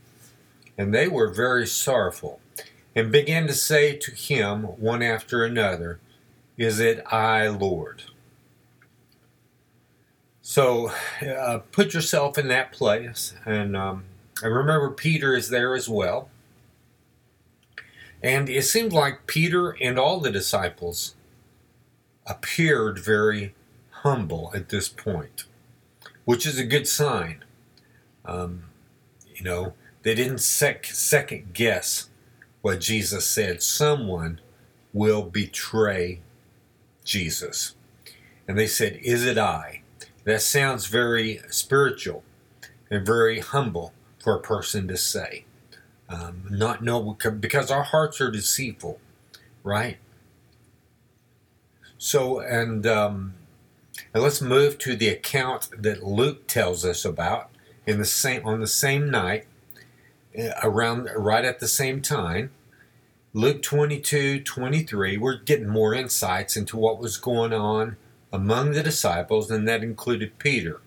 And 0.76 0.95
they 0.95 1.09
were 1.09 1.33
very 1.33 1.66
sorrowful, 1.66 2.40
and 2.95 3.11
began 3.11 3.47
to 3.47 3.54
say 3.54 3.97
to 3.97 4.11
him 4.11 4.64
one 4.64 5.02
after 5.02 5.43
another, 5.43 6.00
Is 6.59 6.81
it 6.81 7.02
I, 7.11 7.49
Lord? 7.49 8.02
So 10.43 10.93
uh, 11.26 11.61
put 11.73 11.95
yourself 11.95 12.37
in 12.37 12.49
that 12.49 12.73
place, 12.73 13.35
and, 13.47 13.75
um, 13.75 14.04
and 14.42 14.54
remember, 14.54 14.90
Peter 14.90 15.34
is 15.34 15.48
there 15.48 15.74
as 15.74 15.88
well. 15.88 16.28
And 18.22 18.48
it 18.48 18.64
seemed 18.64 18.92
like 18.92 19.26
Peter 19.26 19.70
and 19.80 19.98
all 19.98 20.20
the 20.20 20.30
disciples 20.30 21.14
appeared 22.26 22.98
very 22.98 23.54
humble 24.02 24.50
at 24.54 24.70
this 24.70 24.88
point, 24.88 25.44
which 26.24 26.46
is 26.46 26.58
a 26.58 26.64
good 26.64 26.88
sign. 26.88 27.44
Um, 28.24 28.64
you 29.34 29.44
know, 29.44 29.74
they 30.02 30.14
didn't 30.14 30.38
sec- 30.38 30.86
second 30.86 31.54
guess 31.54 32.08
what 32.62 32.80
Jesus 32.80 33.26
said. 33.26 33.62
Someone 33.62 34.40
will 34.92 35.22
betray 35.22 36.20
Jesus. 37.04 37.74
And 38.46 38.58
they 38.58 38.66
said, 38.66 38.98
Is 39.02 39.24
it 39.24 39.38
I? 39.38 39.82
That 40.24 40.42
sounds 40.42 40.86
very 40.86 41.40
spiritual 41.50 42.22
and 42.90 43.04
very 43.04 43.40
humble 43.40 43.93
for 44.25 44.35
a 44.35 44.40
person 44.40 44.88
to 44.88 44.97
say. 44.97 45.45
Um, 46.09 46.45
not 46.50 46.83
know 46.83 47.16
because 47.38 47.71
our 47.71 47.83
hearts 47.83 48.21
are 48.23 48.31
deceitful, 48.31 48.99
right? 49.62 49.99
So, 51.99 52.40
and, 52.40 52.87
um, 52.87 53.35
and 54.12 54.23
let's 54.23 54.40
move 54.40 54.78
to 54.78 54.97
the 54.97 55.09
account 55.09 55.69
that 55.78 56.02
Luke 56.02 56.47
tells 56.47 56.85
us 56.85 57.04
about 57.04 57.50
in 57.87 57.99
the 57.99 58.04
same 58.07 58.45
on 58.47 58.61
the 58.61 58.66
same 58.66 59.11
night 59.11 59.47
uh, 60.38 60.50
around 60.62 61.11
right 61.14 61.45
at 61.45 61.61
the 61.61 61.69
same 61.69 62.00
time. 62.00 62.50
Luke 63.35 63.62
22 63.62 64.40
23, 64.40 65.19
we're 65.19 65.37
getting 65.37 65.69
more 65.69 65.93
insights 65.93 66.57
into 66.57 66.76
what 66.78 66.99
was 66.99 67.19
going 67.19 67.52
on 67.52 67.97
among 68.33 68.73
the 68.73 68.83
disciples, 68.83 69.50
and 69.50 69.69
that 69.69 69.83
included 69.83 70.38
Peter. 70.38 70.81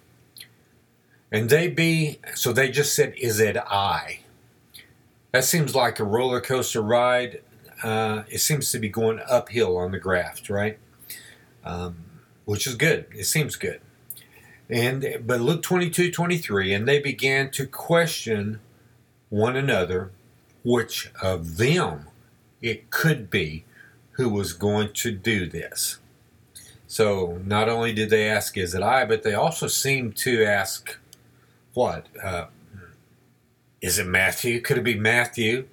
And 1.31 1.49
they 1.49 1.67
be, 1.67 2.19
so 2.35 2.53
they 2.53 2.69
just 2.69 2.95
said, 2.95 3.13
Is 3.17 3.39
it 3.39 3.57
I? 3.57 4.19
That 5.31 5.43
seems 5.43 5.75
like 5.75 5.99
a 5.99 6.03
roller 6.03 6.41
coaster 6.41 6.81
ride. 6.81 7.41
Uh, 7.83 8.23
it 8.29 8.39
seems 8.39 8.71
to 8.71 8.79
be 8.79 8.89
going 8.89 9.19
uphill 9.27 9.77
on 9.77 9.91
the 9.91 9.99
graft, 9.99 10.49
right? 10.49 10.79
Um, 11.63 11.97
which 12.45 12.65
is 12.65 12.75
good. 12.75 13.05
It 13.11 13.25
seems 13.25 13.55
good. 13.55 13.81
And 14.69 15.21
but 15.25 15.39
Luke 15.41 15.61
22, 15.61 16.11
23, 16.11 16.73
and 16.73 16.87
they 16.87 16.99
began 16.99 17.51
to 17.51 17.67
question 17.67 18.59
one 19.29 19.55
another 19.55 20.11
which 20.63 21.11
of 21.21 21.57
them 21.57 22.07
it 22.61 22.89
could 22.89 23.29
be 23.29 23.63
who 24.11 24.27
was 24.27 24.51
going 24.53 24.91
to 24.91 25.11
do 25.11 25.47
this. 25.47 25.99
So 26.87 27.39
not 27.45 27.69
only 27.69 27.93
did 27.93 28.09
they 28.09 28.29
ask, 28.29 28.57
Is 28.57 28.73
it 28.73 28.81
I? 28.81 29.05
but 29.05 29.23
they 29.23 29.33
also 29.33 29.67
seemed 29.67 30.15
to 30.17 30.43
ask, 30.43 30.97
What? 31.77 32.07
Uh, 32.23 32.47
is 33.81 33.99
it 33.99 34.07
Matthew? 34.07 34.61
Could 34.61 34.79
it 34.79 34.83
be 34.83 34.97
Matthew? 34.97 35.67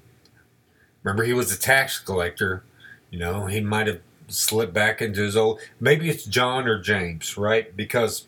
Remember, 1.03 1.25
he 1.25 1.33
was 1.33 1.51
a 1.51 1.59
tax 1.59 1.99
collector. 1.99 2.63
You 3.09 3.19
know, 3.19 3.47
he 3.47 3.63
might 3.63 3.87
have 3.87 4.01
slipped 4.29 4.75
back 4.75 5.01
into 5.01 5.23
his 5.23 5.35
old. 5.35 5.61
Maybe 5.81 6.11
it's 6.11 6.27
John 6.27 6.69
or 6.69 6.79
James, 6.79 7.39
right? 7.39 7.75
Because 7.75 8.27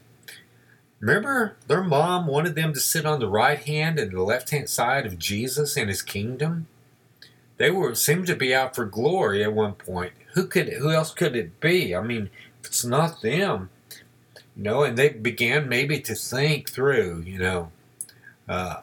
remember, 1.00 1.58
their 1.66 1.84
mom 1.84 2.26
wanted 2.26 2.54
them 2.54 2.72
to 2.72 2.80
sit 2.80 3.04
on 3.04 3.20
the 3.20 3.28
right 3.28 3.58
hand 3.58 3.98
and 3.98 4.10
the 4.10 4.22
left 4.22 4.48
hand 4.48 4.70
side 4.70 5.04
of 5.04 5.18
Jesus 5.18 5.76
and 5.76 5.90
his 5.90 6.00
kingdom. 6.00 6.68
They 7.58 7.70
were 7.70 7.94
seemed 7.94 8.26
to 8.28 8.36
be 8.36 8.54
out 8.54 8.74
for 8.74 8.86
glory 8.86 9.44
at 9.44 9.52
one 9.52 9.74
point. 9.74 10.14
Who 10.32 10.46
could? 10.46 10.72
Who 10.72 10.92
else 10.92 11.12
could 11.12 11.36
it 11.36 11.60
be? 11.60 11.94
I 11.94 12.00
mean, 12.00 12.30
if 12.62 12.68
it's 12.68 12.86
not 12.86 13.20
them, 13.20 13.68
you 14.56 14.62
know. 14.62 14.82
And 14.82 14.96
they 14.96 15.10
began 15.10 15.68
maybe 15.68 16.00
to 16.00 16.14
think 16.14 16.70
through, 16.70 17.22
you 17.26 17.38
know. 17.38 17.70
Uh, 18.48 18.80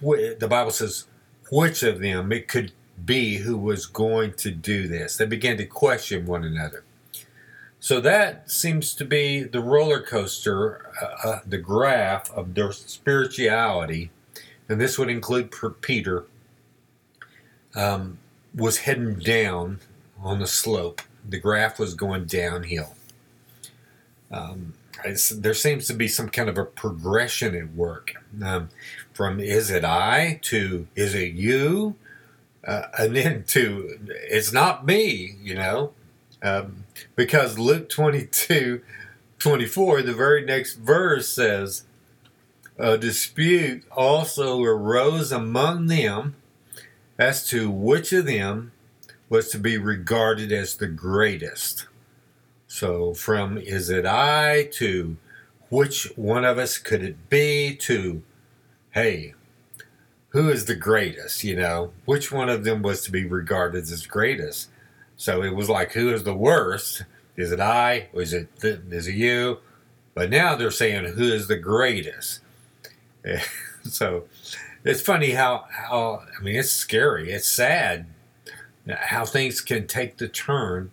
the 0.00 0.46
Bible 0.48 0.70
says 0.70 1.06
which 1.50 1.82
of 1.82 2.00
them 2.00 2.32
it 2.32 2.48
could 2.48 2.72
be 3.04 3.38
who 3.38 3.56
was 3.56 3.86
going 3.86 4.32
to 4.34 4.50
do 4.50 4.88
this. 4.88 5.16
They 5.16 5.26
began 5.26 5.56
to 5.56 5.66
question 5.66 6.26
one 6.26 6.44
another. 6.44 6.84
So 7.80 7.98
that 8.02 8.50
seems 8.50 8.94
to 8.94 9.06
be 9.06 9.42
the 9.42 9.60
roller 9.60 10.02
coaster, 10.02 10.92
uh, 11.00 11.28
uh, 11.28 11.40
the 11.46 11.56
graph 11.58 12.30
of 12.32 12.54
their 12.54 12.72
spirituality, 12.72 14.10
and 14.68 14.78
this 14.78 14.98
would 14.98 15.08
include 15.08 15.50
Peter, 15.80 16.26
um, 17.74 18.18
was 18.54 18.78
heading 18.78 19.14
down 19.14 19.80
on 20.22 20.40
the 20.40 20.46
slope. 20.46 21.00
The 21.26 21.38
graph 21.38 21.78
was 21.78 21.94
going 21.94 22.26
downhill. 22.26 22.94
Um, 24.30 24.74
there 25.36 25.54
seems 25.54 25.86
to 25.86 25.94
be 25.94 26.08
some 26.08 26.28
kind 26.28 26.48
of 26.48 26.58
a 26.58 26.64
progression 26.64 27.54
at 27.54 27.74
work 27.74 28.14
um, 28.42 28.68
from 29.12 29.40
is 29.40 29.70
it 29.70 29.84
I 29.84 30.40
to 30.42 30.86
is 30.94 31.14
it 31.14 31.32
you, 31.32 31.96
uh, 32.64 32.82
and 32.98 33.16
then 33.16 33.44
to 33.48 33.98
it's 34.08 34.52
not 34.52 34.86
me, 34.86 35.36
you 35.42 35.54
know, 35.54 35.92
um, 36.42 36.84
because 37.16 37.58
Luke 37.58 37.88
22 37.88 38.82
24, 39.40 40.02
the 40.02 40.14
very 40.14 40.44
next 40.44 40.74
verse 40.74 41.28
says, 41.28 41.84
A 42.78 42.98
dispute 42.98 43.84
also 43.90 44.62
arose 44.62 45.32
among 45.32 45.86
them 45.86 46.36
as 47.18 47.48
to 47.48 47.70
which 47.70 48.12
of 48.12 48.26
them 48.26 48.72
was 49.28 49.48
to 49.50 49.58
be 49.58 49.78
regarded 49.78 50.52
as 50.52 50.76
the 50.76 50.88
greatest. 50.88 51.86
So, 52.72 53.14
from 53.14 53.58
is 53.58 53.90
it 53.90 54.06
I 54.06 54.68
to 54.74 55.16
which 55.70 56.12
one 56.14 56.44
of 56.44 56.56
us 56.56 56.78
could 56.78 57.02
it 57.02 57.28
be 57.28 57.74
to 57.80 58.22
hey, 58.92 59.34
who 60.28 60.48
is 60.48 60.66
the 60.66 60.76
greatest? 60.76 61.42
You 61.42 61.56
know, 61.56 61.90
which 62.04 62.30
one 62.30 62.48
of 62.48 62.62
them 62.62 62.80
was 62.80 63.02
to 63.02 63.10
be 63.10 63.24
regarded 63.24 63.82
as 63.82 64.06
greatest? 64.06 64.70
So 65.16 65.42
it 65.42 65.56
was 65.56 65.68
like, 65.68 65.92
who 65.92 66.14
is 66.14 66.22
the 66.22 66.32
worst? 66.32 67.02
Is 67.36 67.50
it 67.50 67.58
I? 67.58 68.08
Or 68.12 68.22
is 68.22 68.32
it 68.32 68.48
is 68.62 69.08
it 69.08 69.16
you? 69.16 69.58
But 70.14 70.30
now 70.30 70.54
they're 70.54 70.70
saying 70.70 71.06
who 71.06 71.24
is 71.24 71.48
the 71.48 71.58
greatest. 71.58 72.38
so 73.82 74.26
it's 74.84 75.02
funny 75.02 75.32
how 75.32 75.64
how 75.68 76.22
I 76.38 76.40
mean 76.40 76.54
it's 76.54 76.70
scary. 76.70 77.32
It's 77.32 77.48
sad 77.48 78.06
how 78.88 79.24
things 79.24 79.60
can 79.60 79.88
take 79.88 80.18
the 80.18 80.28
turn 80.28 80.92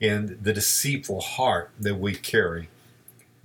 in 0.00 0.38
the 0.40 0.52
deceitful 0.52 1.20
heart 1.20 1.70
that 1.78 1.96
we 1.96 2.14
carry. 2.14 2.68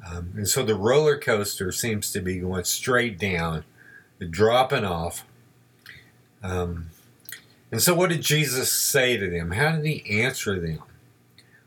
Um, 0.06 0.34
and 0.36 0.48
so 0.48 0.64
the 0.64 0.76
roller 0.76 1.18
coaster 1.18 1.72
seems 1.72 2.12
to 2.12 2.22
be 2.22 2.40
going 2.40 2.64
straight 2.64 3.20
down, 3.20 3.64
dropping 4.30 4.86
off. 4.86 5.26
Um, 6.44 6.88
and 7.72 7.82
so, 7.82 7.94
what 7.94 8.10
did 8.10 8.22
Jesus 8.22 8.72
say 8.72 9.16
to 9.18 9.30
them? 9.30 9.52
How 9.52 9.76
did 9.76 9.86
he 9.86 10.22
answer 10.22 10.60
them 10.60 10.80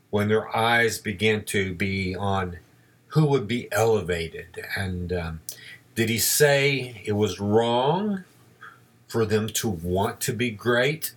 when 0.09 0.27
their 0.27 0.55
eyes 0.55 0.99
began 0.99 1.43
to 1.45 1.73
be 1.73 2.15
on 2.15 2.59
who 3.07 3.25
would 3.25 3.47
be 3.47 3.71
elevated? 3.71 4.65
And 4.77 5.11
um, 5.11 5.41
did 5.95 6.09
he 6.09 6.19
say 6.19 7.01
it 7.05 7.13
was 7.13 7.39
wrong 7.39 8.25
for 9.07 9.25
them 9.25 9.47
to 9.47 9.69
want 9.69 10.19
to 10.21 10.33
be 10.33 10.51
great? 10.51 11.13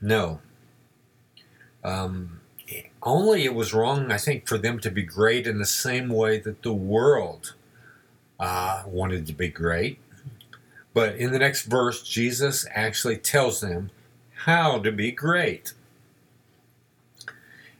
No. 0.00 0.40
Um, 1.82 2.40
only 3.06 3.44
it 3.44 3.54
was 3.54 3.72
wrong, 3.72 4.10
I 4.10 4.18
think, 4.18 4.48
for 4.48 4.58
them 4.58 4.80
to 4.80 4.90
be 4.90 5.04
great 5.04 5.46
in 5.46 5.58
the 5.58 5.64
same 5.64 6.08
way 6.08 6.40
that 6.40 6.62
the 6.62 6.72
world 6.72 7.54
uh, 8.40 8.82
wanted 8.84 9.26
to 9.28 9.32
be 9.32 9.48
great. 9.48 10.00
But 10.92 11.14
in 11.16 11.30
the 11.30 11.38
next 11.38 11.66
verse, 11.66 12.02
Jesus 12.02 12.66
actually 12.74 13.18
tells 13.18 13.60
them 13.60 13.90
how 14.44 14.80
to 14.80 14.90
be 14.90 15.12
great. 15.12 15.72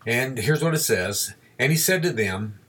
And 0.06 0.38
here's 0.38 0.62
what 0.62 0.74
it 0.74 0.78
says 0.78 1.34
And 1.58 1.72
he 1.72 1.78
said 1.78 2.02
to 2.02 2.12
them, 2.12 2.60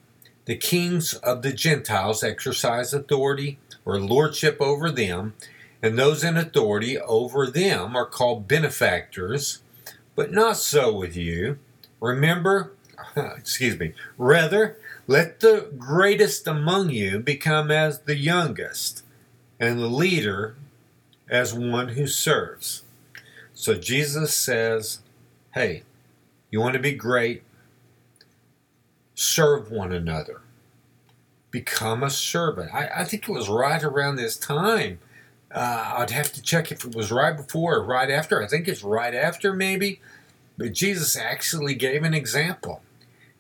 The 0.46 0.56
kings 0.56 1.14
of 1.14 1.44
the 1.44 1.54
Gentiles 1.54 2.24
exercise 2.24 2.92
authority 2.92 3.60
or 3.86 4.00
lordship 4.00 4.58
over 4.60 4.90
them, 4.90 5.36
and 5.82 5.98
those 5.98 6.24
in 6.24 6.36
authority 6.36 6.98
over 6.98 7.46
them 7.46 7.96
are 7.96 8.06
called 8.06 8.48
benefactors, 8.48 9.62
but 10.16 10.32
not 10.32 10.58
so 10.58 10.92
with 10.92 11.16
you. 11.16 11.60
Remember, 12.00 12.74
excuse 13.16 13.80
me, 13.80 13.94
rather, 14.18 14.78
let 15.08 15.40
the 15.40 15.72
greatest 15.78 16.48
among 16.48 16.90
you 16.90 17.20
become 17.20 17.72
as 17.72 18.02
the 18.02 18.18
youngest, 18.18 19.04
and 19.60 19.80
the 19.80 19.88
leader 19.88 20.56
as 21.30 21.54
one 21.54 21.90
who 21.90 22.08
serves. 22.08 22.84
So 23.54 23.74
Jesus 23.74 24.36
says, 24.36 25.00
hey, 25.54 25.84
you 26.52 26.60
want 26.60 26.74
to 26.74 26.80
be 26.80 26.94
great? 26.94 27.44
Serve 29.16 29.72
one 29.72 29.92
another. 29.92 30.42
Become 31.50 32.04
a 32.04 32.10
servant. 32.10 32.74
I, 32.74 32.90
I 32.98 33.04
think 33.04 33.28
it 33.28 33.32
was 33.32 33.50
right 33.50 33.84
around 33.84 34.18
this 34.18 34.38
time. 34.38 35.00
Uh, 35.50 35.96
I'd 35.98 36.12
have 36.12 36.32
to 36.34 36.42
check 36.42 36.72
if 36.72 36.86
it 36.86 36.96
was 36.96 37.12
right 37.12 37.36
before 37.36 37.78
or 37.78 37.84
right 37.84 38.12
after. 38.12 38.44
I 38.44 38.48
think 38.48 38.68
it's 38.68 38.84
right 38.84 39.16
after, 39.16 39.54
maybe 39.54 40.02
but 40.58 40.74
Jesus 40.74 41.16
actually 41.16 41.76
gave 41.76 42.04
an 42.04 42.14
example 42.14 42.82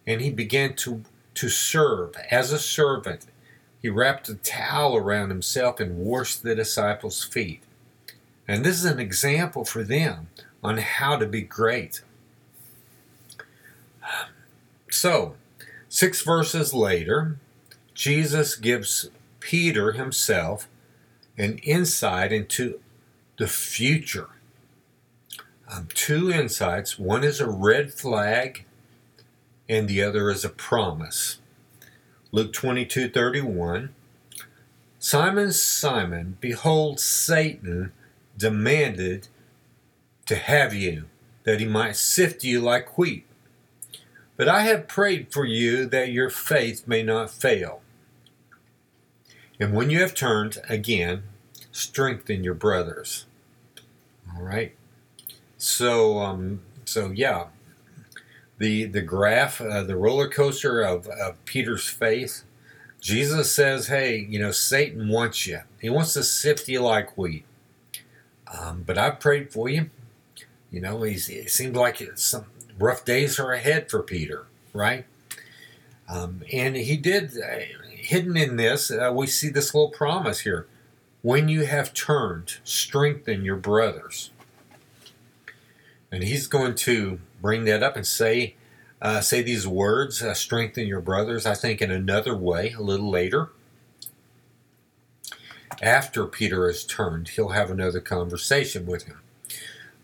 and 0.05 0.21
he 0.21 0.29
began 0.29 0.75
to, 0.75 1.03
to 1.33 1.49
serve 1.49 2.15
as 2.31 2.51
a 2.51 2.59
servant. 2.59 3.25
He 3.81 3.89
wrapped 3.89 4.29
a 4.29 4.35
towel 4.35 4.95
around 4.95 5.29
himself 5.29 5.79
and 5.79 5.97
washed 5.97 6.43
the 6.43 6.55
disciples' 6.55 7.23
feet. 7.23 7.61
And 8.47 8.63
this 8.63 8.77
is 8.77 8.85
an 8.85 8.99
example 8.99 9.65
for 9.65 9.83
them 9.83 10.27
on 10.63 10.77
how 10.77 11.17
to 11.17 11.25
be 11.25 11.41
great. 11.41 12.01
So, 14.89 15.35
six 15.89 16.21
verses 16.21 16.73
later, 16.73 17.37
Jesus 17.93 18.55
gives 18.55 19.09
Peter 19.41 19.91
himself 19.91 20.67
an 21.37 21.57
insight 21.59 22.31
into 22.31 22.79
the 23.37 23.47
future 23.47 24.29
um, 25.69 25.87
two 25.93 26.31
insights. 26.31 26.97
One 26.97 27.23
is 27.23 27.39
a 27.39 27.49
red 27.49 27.93
flag, 27.93 28.65
and 29.67 29.87
the 29.87 30.01
other 30.01 30.29
is 30.29 30.45
a 30.45 30.49
promise. 30.49 31.39
Luke 32.31 32.53
22 32.53 33.09
31. 33.09 33.93
Simon, 34.99 35.51
Simon, 35.53 36.37
behold, 36.41 36.99
Satan 36.99 37.91
demanded 38.37 39.27
to 40.25 40.35
have 40.35 40.73
you, 40.73 41.05
that 41.43 41.59
he 41.59 41.65
might 41.65 41.95
sift 41.95 42.43
you 42.43 42.59
like 42.59 42.97
wheat. 42.97 43.25
But 44.35 44.47
I 44.47 44.61
have 44.61 44.87
prayed 44.87 45.31
for 45.31 45.45
you 45.45 45.85
that 45.87 46.11
your 46.11 46.29
faith 46.29 46.87
may 46.87 47.03
not 47.03 47.29
fail. 47.29 47.81
And 49.59 49.73
when 49.73 49.89
you 49.89 50.01
have 50.01 50.13
turned 50.13 50.57
again, 50.69 51.23
strengthen 51.71 52.43
your 52.43 52.53
brothers. 52.53 53.25
All 54.35 54.43
right. 54.43 54.75
So, 55.57 56.19
um, 56.19 56.61
so 56.85 57.11
yeah, 57.11 57.47
the 58.59 58.85
the 58.85 59.01
graph, 59.01 59.59
uh, 59.59 59.83
the 59.83 59.95
roller 59.95 60.29
coaster 60.29 60.81
of, 60.81 61.07
of 61.07 61.43
Peter's 61.45 61.87
faith. 61.87 62.43
Jesus 62.99 63.53
says, 63.53 63.87
"Hey, 63.87 64.17
you 64.17 64.39
know, 64.39 64.51
Satan 64.51 65.09
wants 65.09 65.45
you. 65.45 65.61
He 65.79 65.89
wants 65.89 66.13
to 66.13 66.23
sift 66.23 66.67
you 66.67 66.81
like 66.81 67.17
wheat. 67.17 67.45
Um, 68.51 68.83
but 68.85 68.97
I 68.97 69.11
prayed 69.11 69.51
for 69.51 69.69
you. 69.69 69.89
You 70.71 70.81
know, 70.81 71.03
he's, 71.03 71.29
it 71.29 71.49
seems 71.49 71.75
like 71.75 72.01
some 72.15 72.45
rough 72.77 73.05
days 73.05 73.39
are 73.39 73.51
ahead 73.51 73.89
for 73.89 74.01
Peter, 74.01 74.45
right? 74.73 75.05
Um, 76.09 76.43
and 76.51 76.75
he 76.75 76.97
did. 76.97 77.31
Uh, 77.37 77.59
hidden 77.89 78.37
in 78.37 78.55
this, 78.55 78.89
uh, 78.89 79.11
we 79.13 79.27
see 79.27 79.49
this 79.49 79.73
little 79.73 79.89
promise 79.89 80.41
here: 80.41 80.67
when 81.21 81.49
you 81.49 81.65
have 81.65 81.93
turned, 81.93 82.57
strengthen 82.63 83.43
your 83.43 83.57
brothers. 83.57 84.31
And 86.11 86.23
he's 86.23 86.47
going 86.47 86.75
to 86.75 87.19
bring 87.41 87.65
that 87.65 87.83
up 87.83 87.95
and 87.95 88.07
say, 88.07 88.55
uh, 89.01 89.21
say 89.21 89.41
these 89.41 89.67
words, 89.67 90.21
uh, 90.21 90.33
strengthen 90.33 90.87
your 90.87 91.01
brothers, 91.01 91.45
I 91.45 91.53
think 91.53 91.81
in 91.81 91.91
another 91.91 92.35
way 92.35 92.71
a 92.71 92.81
little 92.81 93.09
later. 93.09 93.49
After 95.81 96.25
Peter 96.25 96.67
has 96.67 96.83
turned, 96.83 97.29
he'll 97.29 97.49
have 97.49 97.69
another 97.69 97.99
conversation 97.99 98.85
with 98.85 99.03
him. 99.03 99.19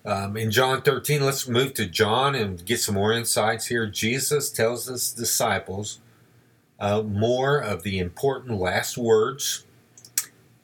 Um, 0.06 0.36
in 0.36 0.52
John 0.52 0.82
13, 0.82 1.24
let's 1.24 1.48
move 1.48 1.74
to 1.76 1.86
John 1.86 2.36
and 2.36 2.64
get 2.66 2.80
some 2.80 2.96
more 2.96 3.14
insights 3.14 3.68
here. 3.68 3.88
Jesus 3.88 4.52
tells 4.52 4.88
his 4.88 5.14
disciples 5.14 6.00
uh, 6.80 7.02
more 7.02 7.60
of 7.60 7.84
the 7.84 8.00
important 8.00 8.60
last 8.60 8.98
words, 8.98 9.64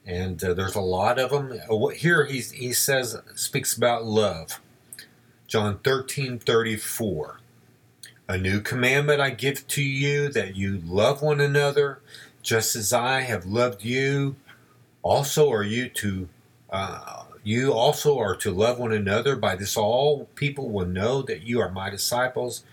and 0.05 0.43
uh, 0.43 0.53
there's 0.53 0.75
a 0.75 0.81
lot 0.81 1.17
of 1.17 1.31
them. 1.31 1.57
Uh, 1.69 1.87
here 1.87 2.25
he, 2.25 2.41
he 2.41 2.73
says, 2.73 3.15
speaks 3.35 3.77
about 3.77 4.05
love. 4.05 4.59
John 5.49 5.79
13 5.79 6.37
34. 6.37 7.39
A 8.27 8.37
new 8.37 8.61
commandment 8.61 9.19
I 9.19 9.31
give 9.31 9.67
to 9.69 9.81
you 9.81 10.29
that 10.29 10.55
you 10.55 10.77
love 10.85 11.23
one 11.23 11.41
another 11.41 12.01
just 12.43 12.75
as 12.75 12.93
I 12.93 13.21
have 13.21 13.47
loved 13.47 13.83
you. 13.83 14.35
Also, 15.01 15.51
are 15.51 15.63
you 15.63 15.89
to 15.89 16.29
uh, 16.69 17.23
you 17.43 17.73
also 17.73 18.19
are 18.19 18.35
to 18.35 18.51
love 18.51 18.77
one 18.77 18.91
another. 18.91 19.35
By 19.35 19.55
this, 19.55 19.75
all 19.75 20.25
people 20.35 20.69
will 20.69 20.85
know 20.85 21.23
that 21.23 21.41
you 21.41 21.59
are 21.59 21.71
my 21.71 21.89
disciples 21.89 22.63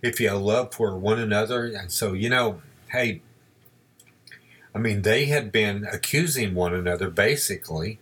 if 0.00 0.20
you 0.20 0.30
love 0.30 0.72
for 0.72 0.96
one 0.96 1.18
another. 1.18 1.66
And 1.66 1.90
so, 1.90 2.12
you 2.12 2.30
know, 2.30 2.62
hey, 2.92 3.22
I 4.72 4.78
mean, 4.78 5.02
they 5.02 5.24
had 5.24 5.50
been 5.50 5.84
accusing 5.90 6.54
one 6.54 6.74
another 6.74 7.10
basically 7.10 7.98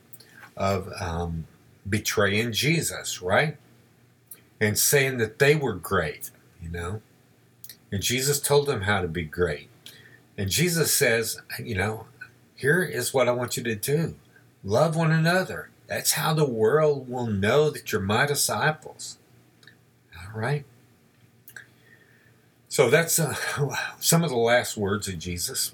of 0.55 0.93
um, 1.01 1.47
betraying 1.89 2.53
Jesus, 2.53 3.23
right? 3.23 3.57
And 4.61 4.79
saying 4.79 5.19
that 5.19 5.39
they 5.39 5.55
were 5.55 5.75
great, 5.75 6.31
you 6.63 6.71
know. 6.71 7.03
And 7.91 8.03
Jesus 8.03 8.41
told 8.41 8.67
them 8.67 8.83
how 8.83 9.01
to 9.01 9.09
be 9.09 9.25
great. 9.25 9.69
And 10.37 10.51
Jesus 10.51 10.93
says, 10.93 11.41
you 11.63 11.75
know, 11.75 12.07
here 12.55 12.83
is 12.83 13.15
what 13.15 13.29
I 13.29 13.33
want 13.33 13.57
you 13.57 13.63
to 13.65 13.75
do 13.75 14.15
love 14.65 14.97
one 14.97 15.13
another. 15.13 15.71
That's 15.87 16.13
how 16.13 16.35
the 16.35 16.49
world 16.49 17.09
will 17.09 17.27
know 17.27 17.71
that 17.71 17.91
you're 17.91 18.01
my 18.01 18.27
disciples. 18.27 19.19
All 20.15 20.39
right? 20.39 20.65
So 22.69 22.91
that's 22.91 23.19
uh, 23.19 23.35
some 24.01 24.23
of 24.23 24.31
the 24.31 24.37
last 24.37 24.77
words 24.77 25.09
of 25.09 25.19
Jesus. 25.19 25.73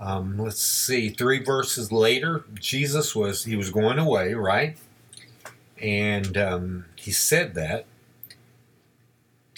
Um, 0.00 0.38
let's 0.38 0.60
see, 0.60 1.08
three 1.08 1.42
verses 1.42 1.90
later, 1.90 2.44
Jesus 2.54 3.16
was, 3.16 3.44
he 3.44 3.56
was 3.56 3.70
going 3.70 3.98
away, 3.98 4.34
right? 4.34 4.76
And 5.80 6.36
um, 6.36 6.84
he 6.96 7.10
said 7.10 7.54
that. 7.54 7.86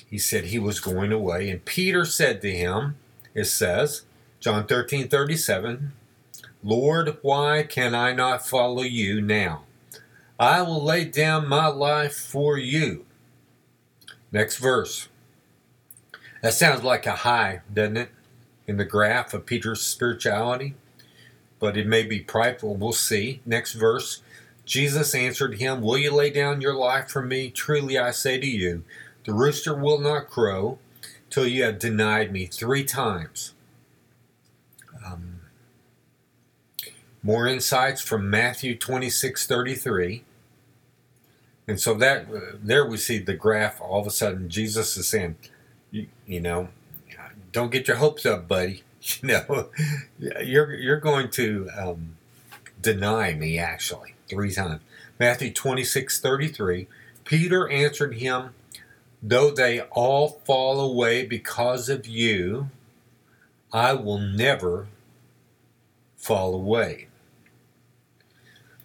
He 0.08 0.18
said 0.18 0.46
he 0.46 0.58
was 0.58 0.80
going 0.80 1.12
away. 1.12 1.50
And 1.50 1.64
Peter 1.64 2.04
said 2.04 2.40
to 2.42 2.50
him, 2.50 2.96
it 3.34 3.44
says, 3.44 4.02
John 4.40 4.66
13 4.66 5.08
37, 5.08 5.92
Lord, 6.62 7.18
why 7.22 7.62
can 7.62 7.94
I 7.94 8.12
not 8.12 8.46
follow 8.46 8.82
you 8.82 9.20
now? 9.20 9.62
I 10.38 10.62
will 10.62 10.82
lay 10.82 11.04
down 11.04 11.46
my 11.46 11.66
life 11.66 12.16
for 12.16 12.58
you. 12.58 13.04
Next 14.32 14.56
verse. 14.56 15.08
That 16.42 16.54
sounds 16.54 16.82
like 16.82 17.06
a 17.06 17.16
high, 17.16 17.60
doesn't 17.72 17.96
it? 17.96 18.10
In 18.66 18.78
the 18.78 18.84
graph 18.84 19.34
of 19.34 19.46
Peter's 19.46 19.82
spirituality. 19.82 20.74
But 21.58 21.76
it 21.76 21.86
may 21.86 22.02
be 22.02 22.20
prideful. 22.20 22.76
We'll 22.76 22.92
see. 22.92 23.40
Next 23.44 23.74
verse. 23.74 24.22
Jesus 24.70 25.16
answered 25.16 25.58
him, 25.58 25.80
Will 25.80 25.98
you 25.98 26.12
lay 26.12 26.30
down 26.30 26.60
your 26.60 26.76
life 26.76 27.08
for 27.08 27.22
me? 27.22 27.50
Truly 27.50 27.98
I 27.98 28.12
say 28.12 28.38
to 28.38 28.46
you, 28.46 28.84
the 29.24 29.34
rooster 29.34 29.74
will 29.74 29.98
not 29.98 30.30
crow 30.30 30.78
till 31.28 31.44
you 31.44 31.64
have 31.64 31.80
denied 31.80 32.30
me 32.30 32.46
three 32.46 32.84
times. 32.84 33.52
Um, 35.04 35.40
more 37.20 37.48
insights 37.48 38.00
from 38.00 38.30
Matthew 38.30 38.78
26 38.78 39.44
33. 39.44 40.22
And 41.66 41.80
so 41.80 41.94
that 41.94 42.32
uh, 42.32 42.56
there 42.62 42.86
we 42.86 42.96
see 42.96 43.18
the 43.18 43.34
graph. 43.34 43.80
All 43.80 44.00
of 44.00 44.06
a 44.06 44.10
sudden, 44.12 44.48
Jesus 44.48 44.96
is 44.96 45.08
saying, 45.08 45.34
you, 45.90 46.06
you 46.28 46.40
know, 46.40 46.68
don't 47.50 47.72
get 47.72 47.88
your 47.88 47.96
hopes 47.96 48.24
up, 48.24 48.46
buddy. 48.46 48.84
You 49.22 49.28
know, 49.28 49.70
you're 50.18 50.74
you're 50.74 51.00
going 51.00 51.30
to 51.30 51.70
um, 51.74 52.18
deny 52.82 53.32
me 53.32 53.58
actually 53.58 54.12
three 54.30 54.52
times. 54.52 54.80
Matthew 55.18 55.52
26 55.52 56.20
33. 56.20 56.86
Peter 57.24 57.68
answered 57.68 58.14
him, 58.14 58.54
Though 59.22 59.50
they 59.50 59.82
all 59.82 60.40
fall 60.44 60.80
away 60.80 61.26
because 61.26 61.88
of 61.90 62.06
you, 62.06 62.70
I 63.72 63.92
will 63.92 64.18
never 64.18 64.88
fall 66.16 66.54
away. 66.54 67.08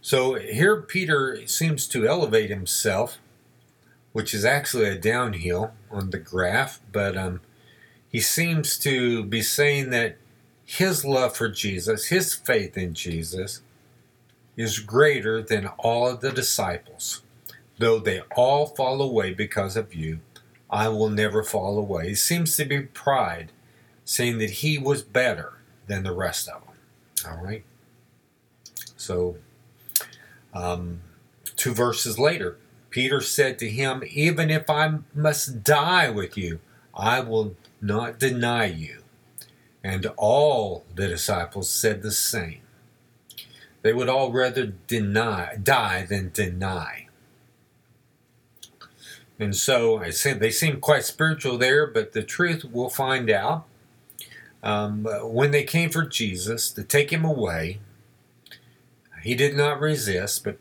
So 0.01 0.35
here 0.35 0.81
Peter 0.81 1.47
seems 1.47 1.87
to 1.87 2.07
elevate 2.07 2.49
himself, 2.49 3.17
which 4.11 4.33
is 4.33 4.45
actually 4.45 4.85
a 4.85 4.99
downhill 4.99 5.71
on 5.89 6.11
the 6.11 6.19
graph, 6.19 6.79
but 6.91 7.17
um, 7.17 7.41
he 8.07 8.19
seems 8.19 8.77
to 8.79 9.23
be 9.23 9.41
saying 9.41 9.89
that 9.89 10.17
his 10.63 11.05
love 11.05 11.35
for 11.35 11.49
Jesus, 11.49 12.07
his 12.07 12.33
faith 12.33 12.77
in 12.77 12.93
Jesus, 12.93 13.61
is 14.55 14.79
greater 14.79 15.41
than 15.41 15.67
all 15.77 16.07
of 16.07 16.21
the 16.21 16.31
disciples. 16.31 17.21
Though 17.77 17.99
they 17.99 18.21
all 18.35 18.67
fall 18.67 19.01
away 19.01 19.33
because 19.33 19.75
of 19.75 19.93
you, 19.93 20.19
I 20.69 20.87
will 20.89 21.09
never 21.09 21.43
fall 21.43 21.77
away. 21.77 22.11
It 22.11 22.17
seems 22.17 22.55
to 22.57 22.65
be 22.65 22.81
pride, 22.81 23.51
saying 24.03 24.37
that 24.39 24.49
he 24.49 24.77
was 24.77 25.01
better 25.01 25.53
than 25.87 26.03
the 26.03 26.13
rest 26.13 26.47
of 26.47 26.61
them. 26.65 26.75
All 27.27 27.43
right? 27.43 27.63
So, 28.95 29.37
um, 30.53 31.01
two 31.55 31.73
verses 31.73 32.17
later, 32.17 32.57
Peter 32.89 33.19
said 33.19 33.59
to 33.59 33.69
him, 33.69 34.03
Even 34.09 34.49
if 34.49 34.69
I 34.69 34.99
must 35.13 35.63
die 35.63 36.09
with 36.09 36.37
you, 36.37 36.59
I 36.93 37.19
will 37.19 37.55
not 37.81 38.19
deny 38.19 38.65
you. 38.65 39.03
And 39.83 40.05
all 40.17 40.85
the 40.95 41.07
disciples 41.07 41.69
said 41.69 42.01
the 42.01 42.11
same. 42.11 42.61
They 43.85 43.93
would 43.93 44.09
all 44.09 44.31
rather 44.31 44.65
deny, 44.65 45.57
die 45.61 46.07
than 46.07 46.31
deny. 46.33 47.05
And 49.37 49.55
so 49.55 49.99
I 49.99 50.09
said 50.09 50.39
they 50.39 50.49
seem 50.49 50.79
quite 50.79 51.03
spiritual 51.03 51.59
there, 51.59 51.85
but 51.85 52.11
the 52.11 52.23
truth 52.23 52.65
we'll 52.65 52.89
find 52.89 53.29
out. 53.29 53.67
Um, 54.63 55.05
when 55.21 55.51
they 55.51 55.63
came 55.63 55.91
for 55.91 56.03
Jesus 56.03 56.71
to 56.71 56.83
take 56.83 57.13
him 57.13 57.23
away, 57.23 57.77
he 59.21 59.35
did 59.35 59.55
not 59.55 59.79
resist, 59.79 60.43
but 60.43 60.57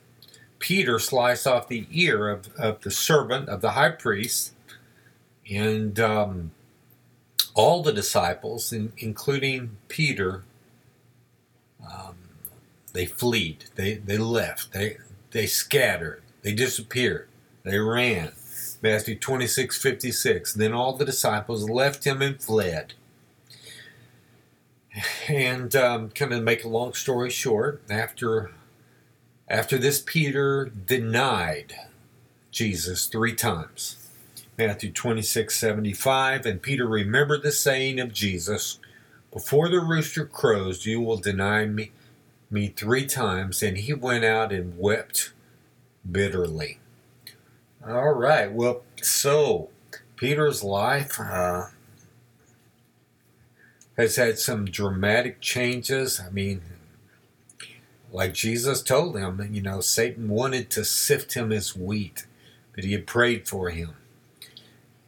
Peter 0.59 0.99
sliced 0.99 1.47
off 1.47 1.67
the 1.67 1.87
ear 1.91 2.29
of, 2.29 2.55
of 2.57 2.83
the 2.83 2.91
servant 2.91 3.49
of 3.49 3.63
the 3.63 3.71
high 3.71 3.93
priest, 3.93 4.53
and 5.51 5.99
um, 5.99 6.51
all 7.55 7.83
the 7.83 7.91
disciples, 7.91 8.71
in, 8.71 8.93
including 8.99 9.79
Peter, 9.89 10.43
they 12.95 13.05
fled. 13.05 13.67
They 13.75 13.97
they 13.97 14.17
left. 14.17 14.73
They 14.73 14.97
they 15.33 15.47
scattered. 15.47 16.23
They 16.43 16.55
disappeared. 16.55 17.29
They 17.65 17.79
ran. 17.79 18.33
Matthew 18.83 19.19
26, 19.19 19.79
56. 19.79 20.53
Then 20.55 20.73
all 20.73 20.97
the 20.97 21.05
disciples 21.05 21.69
left 21.69 22.05
him 22.05 22.23
and 22.23 22.41
fled. 22.41 22.95
And 25.29 25.75
um, 25.75 26.11
kind 26.11 26.33
of 26.33 26.43
make 26.43 26.65
a 26.65 26.69
long 26.69 26.93
story 26.93 27.31
short, 27.31 27.83
after 27.91 28.53
after 29.49 29.77
this, 29.77 30.01
Peter 30.01 30.67
denied 30.67 31.75
Jesus 32.51 33.07
three 33.07 33.35
times. 33.35 33.97
Matthew 34.57 34.93
26, 34.93 35.57
75. 35.59 36.47
And 36.47 36.63
Peter 36.63 36.87
remembered 36.87 37.43
the 37.43 37.53
saying 37.53 37.99
of 37.99 38.13
Jesus, 38.13 38.79
Before 39.33 39.69
the 39.69 39.81
rooster 39.81 40.25
crows, 40.25 40.87
you 40.87 41.01
will 41.01 41.17
deny 41.17 41.67
me 41.67 41.91
me 42.55 42.69
three 42.69 43.05
times, 43.05 43.63
and 43.63 43.77
he 43.77 43.93
went 43.93 44.25
out 44.25 44.53
and 44.53 44.79
wept 44.79 45.33
bitterly. 46.11 46.79
All 47.87 48.13
right. 48.13 48.51
Well, 48.51 48.83
so 49.03 49.69
Peter's 50.17 50.65
life 50.65 51.21
uh, 51.21 51.67
has 53.99 54.17
had 54.17 54.39
some 54.39 54.65
dramatic 54.65 55.41
changes. 55.41 56.21
I 56.21 56.31
mean, 56.31 56.63
like 58.11 58.33
Jesus 58.33 58.81
told 58.83 59.19
him, 59.19 59.47
you 59.53 59.61
know, 59.61 59.81
Satan 59.81 60.29
wanted 60.29 60.71
to 60.71 60.85
sift 60.85 61.35
him 61.35 61.53
as 61.53 61.77
wheat, 61.77 62.27
but 62.75 62.85
he 62.85 62.93
had 62.93 63.07
prayed 63.07 63.49
for 63.49 63.71
him. 63.71 63.95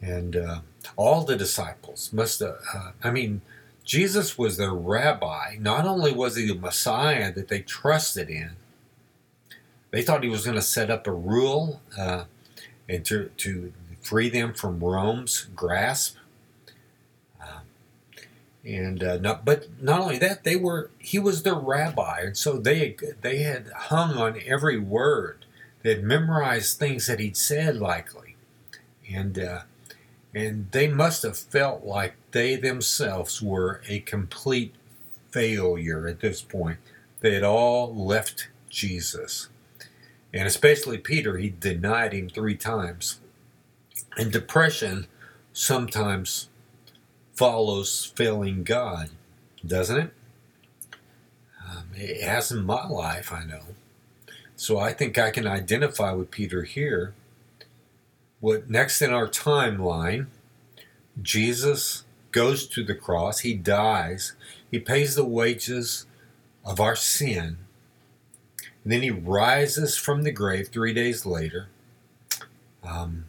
And 0.01 0.35
uh, 0.35 0.59
all 0.95 1.23
the 1.23 1.37
disciples 1.37 2.11
must 2.13 2.41
have, 2.41 2.59
uh, 2.75 2.91
I 3.03 3.09
mean, 3.09 3.41
Jesus 3.87 4.37
was 4.37 4.57
their 4.57 4.73
rabbi. 4.73 5.55
Not 5.61 5.85
only 5.85 6.11
was 6.11 6.35
he 6.35 6.45
the 6.45 6.55
Messiah 6.55 7.31
that 7.33 7.47
they 7.47 7.61
trusted 7.61 8.29
in, 8.29 8.57
they 9.91 10.01
thought 10.01 10.23
he 10.23 10.29
was 10.29 10.43
going 10.43 10.57
to 10.57 10.61
set 10.61 10.91
up 10.91 11.07
a 11.07 11.11
rule 11.13 11.81
uh, 11.97 12.25
and 12.89 13.05
to, 13.05 13.31
to 13.37 13.71
free 14.01 14.27
them 14.27 14.53
from 14.53 14.81
Rome's 14.81 15.47
grasp. 15.55 16.17
Uh, 17.41 17.59
and 18.65 19.01
uh, 19.01 19.17
not, 19.19 19.45
but 19.45 19.67
not 19.81 20.01
only 20.01 20.17
that, 20.17 20.43
they 20.43 20.57
were 20.57 20.91
he 20.99 21.17
was 21.17 21.43
their 21.43 21.55
rabbi, 21.55 22.19
and 22.23 22.37
so 22.37 22.57
they 22.57 22.97
they 23.21 23.37
had 23.39 23.67
hung 23.73 24.17
on 24.17 24.37
every 24.45 24.77
word. 24.77 25.45
They 25.81 25.91
had 25.91 26.03
memorized 26.03 26.77
things 26.77 27.07
that 27.07 27.21
he'd 27.21 27.37
said, 27.37 27.77
likely, 27.77 28.35
and 29.09 29.39
uh, 29.39 29.61
and 30.37 30.71
they 30.71 30.87
must 30.87 31.23
have 31.23 31.35
felt 31.35 31.83
like 31.83 32.13
they 32.29 32.55
themselves 32.55 33.41
were 33.41 33.81
a 33.87 34.01
complete 34.01 34.75
failure 35.31 36.07
at 36.07 36.19
this 36.19 36.43
point. 36.43 36.77
They 37.21 37.33
had 37.33 37.43
all 37.43 37.95
left 37.95 38.49
Jesus. 38.69 39.49
And 40.31 40.47
especially 40.47 40.99
Peter, 40.99 41.37
he 41.37 41.49
denied 41.49 42.13
him 42.13 42.29
three 42.29 42.55
times. 42.55 43.19
And 44.15 44.31
depression 44.31 45.07
sometimes 45.53 46.49
follows 47.33 48.13
failing 48.15 48.63
God, 48.63 49.09
doesn't 49.65 49.97
it? 49.97 50.13
Um, 51.67 51.85
it 51.95 52.21
has 52.21 52.51
in 52.51 52.63
my 52.63 52.87
life, 52.87 53.33
I 53.33 53.43
know. 53.43 53.63
So 54.55 54.77
I 54.77 54.93
think 54.93 55.17
I 55.17 55.31
can 55.31 55.47
identify 55.47 56.11
with 56.11 56.29
Peter 56.29 56.61
here 56.61 57.15
what 58.39 58.69
next 58.69 59.01
in 59.01 59.11
our 59.11 59.27
timeline, 59.27 60.27
Jesus 61.21 62.03
goes 62.31 62.67
to 62.67 62.83
the 62.83 62.95
cross, 62.95 63.39
he 63.39 63.53
dies, 63.53 64.33
he 64.69 64.79
pays 64.79 65.15
the 65.15 65.25
wages 65.25 66.05
of 66.63 66.79
our 66.79 66.95
sin, 66.95 67.57
and 68.83 68.93
then 68.93 69.01
he 69.01 69.11
rises 69.11 69.97
from 69.97 70.23
the 70.23 70.31
grave 70.31 70.69
three 70.69 70.93
days 70.93 71.25
later. 71.25 71.67
Um, 72.83 73.25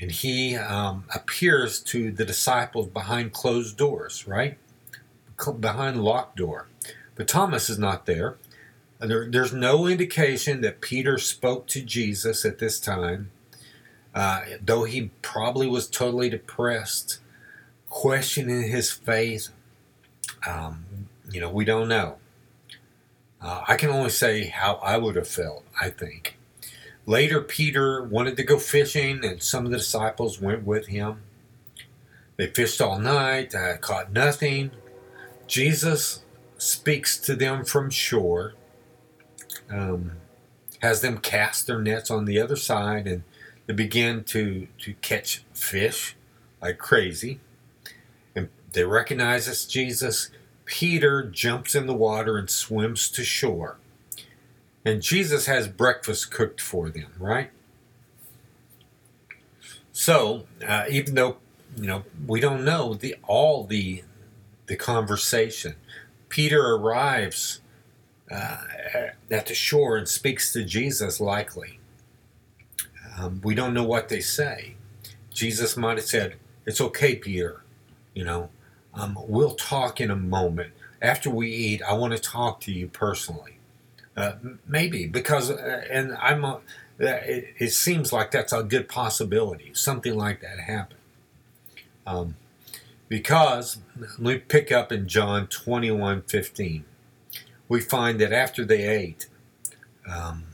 and 0.00 0.10
he 0.10 0.56
um, 0.56 1.04
appears 1.14 1.80
to 1.80 2.10
the 2.10 2.24
disciples 2.24 2.88
behind 2.88 3.32
closed 3.32 3.76
doors, 3.76 4.26
right? 4.26 4.58
Behind 5.60 6.02
locked 6.02 6.36
door. 6.36 6.68
But 7.14 7.28
Thomas 7.28 7.70
is 7.70 7.78
not 7.78 8.06
there. 8.06 8.36
There, 9.00 9.28
there's 9.30 9.52
no 9.52 9.86
indication 9.86 10.60
that 10.62 10.80
Peter 10.80 11.18
spoke 11.18 11.66
to 11.68 11.82
Jesus 11.82 12.44
at 12.44 12.58
this 12.58 12.80
time, 12.80 13.30
uh, 14.14 14.42
though 14.64 14.84
he 14.84 15.10
probably 15.20 15.66
was 15.66 15.88
totally 15.88 16.30
depressed, 16.30 17.18
questioning 17.88 18.68
his 18.68 18.90
faith. 18.92 19.48
Um, 20.48 20.84
you 21.30 21.40
know, 21.40 21.50
we 21.50 21.64
don't 21.64 21.88
know. 21.88 22.16
Uh, 23.40 23.64
I 23.68 23.76
can 23.76 23.90
only 23.90 24.10
say 24.10 24.46
how 24.46 24.76
I 24.76 24.96
would 24.96 25.16
have 25.16 25.28
felt, 25.28 25.64
I 25.80 25.90
think. 25.90 26.38
Later, 27.04 27.42
Peter 27.42 28.02
wanted 28.02 28.36
to 28.38 28.44
go 28.44 28.58
fishing, 28.58 29.22
and 29.24 29.42
some 29.42 29.66
of 29.66 29.70
the 29.70 29.78
disciples 29.78 30.40
went 30.40 30.64
with 30.64 30.86
him. 30.86 31.20
They 32.36 32.46
fished 32.46 32.80
all 32.80 32.98
night, 32.98 33.54
uh, 33.54 33.76
caught 33.76 34.12
nothing. 34.12 34.70
Jesus 35.46 36.22
speaks 36.56 37.18
to 37.18 37.36
them 37.36 37.64
from 37.64 37.90
shore 37.90 38.54
um, 39.70 40.12
has 40.82 41.00
them 41.00 41.18
cast 41.18 41.66
their 41.66 41.80
nets 41.80 42.10
on 42.10 42.24
the 42.24 42.40
other 42.40 42.56
side 42.56 43.06
and 43.06 43.22
they 43.66 43.72
begin 43.72 44.24
to, 44.24 44.68
to 44.78 44.94
catch 44.94 45.44
fish 45.52 46.16
like 46.60 46.78
crazy. 46.78 47.40
And 48.34 48.48
they 48.72 48.84
recognize 48.84 49.48
it's 49.48 49.64
Jesus. 49.64 50.30
Peter 50.64 51.22
jumps 51.22 51.74
in 51.74 51.86
the 51.86 51.94
water 51.94 52.36
and 52.36 52.48
swims 52.50 53.08
to 53.10 53.24
shore. 53.24 53.78
And 54.84 55.00
Jesus 55.00 55.46
has 55.46 55.66
breakfast 55.68 56.30
cooked 56.30 56.60
for 56.60 56.90
them, 56.90 57.12
right? 57.18 57.50
So, 59.92 60.44
uh, 60.66 60.84
even 60.90 61.14
though 61.14 61.36
you 61.76 61.86
know 61.86 62.04
we 62.26 62.40
don't 62.40 62.64
know 62.64 62.94
the 62.94 63.16
all 63.26 63.64
the 63.64 64.02
the 64.66 64.76
conversation, 64.76 65.76
Peter 66.28 66.74
arrives 66.74 67.60
uh, 68.30 68.56
at 69.30 69.46
the 69.46 69.54
shore 69.54 69.96
and 69.96 70.08
speaks 70.08 70.52
to 70.52 70.64
Jesus, 70.64 71.20
likely. 71.20 71.78
Um, 73.18 73.40
we 73.44 73.54
don't 73.54 73.74
know 73.74 73.84
what 73.84 74.08
they 74.08 74.20
say. 74.20 74.74
Jesus 75.30 75.76
might 75.76 75.98
have 75.98 76.06
said, 76.06 76.36
It's 76.66 76.80
okay, 76.80 77.16
Peter. 77.16 77.62
You 78.14 78.24
know, 78.24 78.50
um, 78.94 79.18
we'll 79.26 79.54
talk 79.54 80.00
in 80.00 80.10
a 80.10 80.16
moment. 80.16 80.72
After 81.02 81.28
we 81.28 81.50
eat, 81.50 81.82
I 81.82 81.92
want 81.94 82.12
to 82.14 82.18
talk 82.18 82.60
to 82.60 82.72
you 82.72 82.88
personally. 82.88 83.58
Uh, 84.16 84.34
maybe, 84.66 85.06
because, 85.06 85.50
uh, 85.50 85.84
and 85.90 86.16
I'm, 86.20 86.44
uh, 86.44 86.58
it, 86.98 87.54
it, 87.58 87.72
seems 87.72 88.12
like 88.12 88.30
that's 88.30 88.52
a 88.52 88.62
good 88.62 88.88
possibility. 88.88 89.72
Something 89.74 90.16
like 90.16 90.40
that 90.40 90.60
happened. 90.60 91.00
Um, 92.06 92.36
because, 93.08 93.78
me 94.16 94.38
pick 94.38 94.70
up 94.70 94.92
in 94.92 95.08
John 95.08 95.48
21 95.48 96.22
15 96.22 96.84
we 97.74 97.80
find 97.80 98.20
that 98.20 98.32
after 98.32 98.64
they 98.64 98.86
ate, 98.86 99.26
um, 100.08 100.44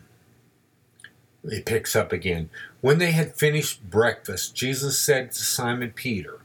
it 1.45 1.67
picks 1.67 1.95
up 1.95 2.15
again. 2.15 2.49
When 2.81 2.97
they 2.97 3.13
had 3.13 3.37
finished 3.37 3.91
breakfast, 3.91 4.55
Jesus 4.57 4.99
said 4.99 5.33
to 5.33 5.39
Simon 5.39 5.93
Peter, 5.95 6.41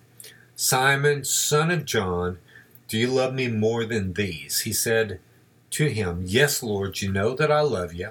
Simon, 0.54 1.24
son 1.24 1.72
of 1.72 1.86
John, 1.86 2.40
do 2.90 2.98
you 2.98 3.08
love 3.08 3.34
me 3.34 3.48
more 3.48 3.86
than 3.86 4.12
these? 4.12 4.62
He 4.62 4.74
said 4.74 5.22
to 5.72 5.88
him, 5.88 6.24
Yes, 6.26 6.62
Lord, 6.62 7.02
you 7.02 7.10
know 7.10 7.34
that 7.36 7.54
I 7.54 7.62
love 7.62 7.94
you. 7.94 8.10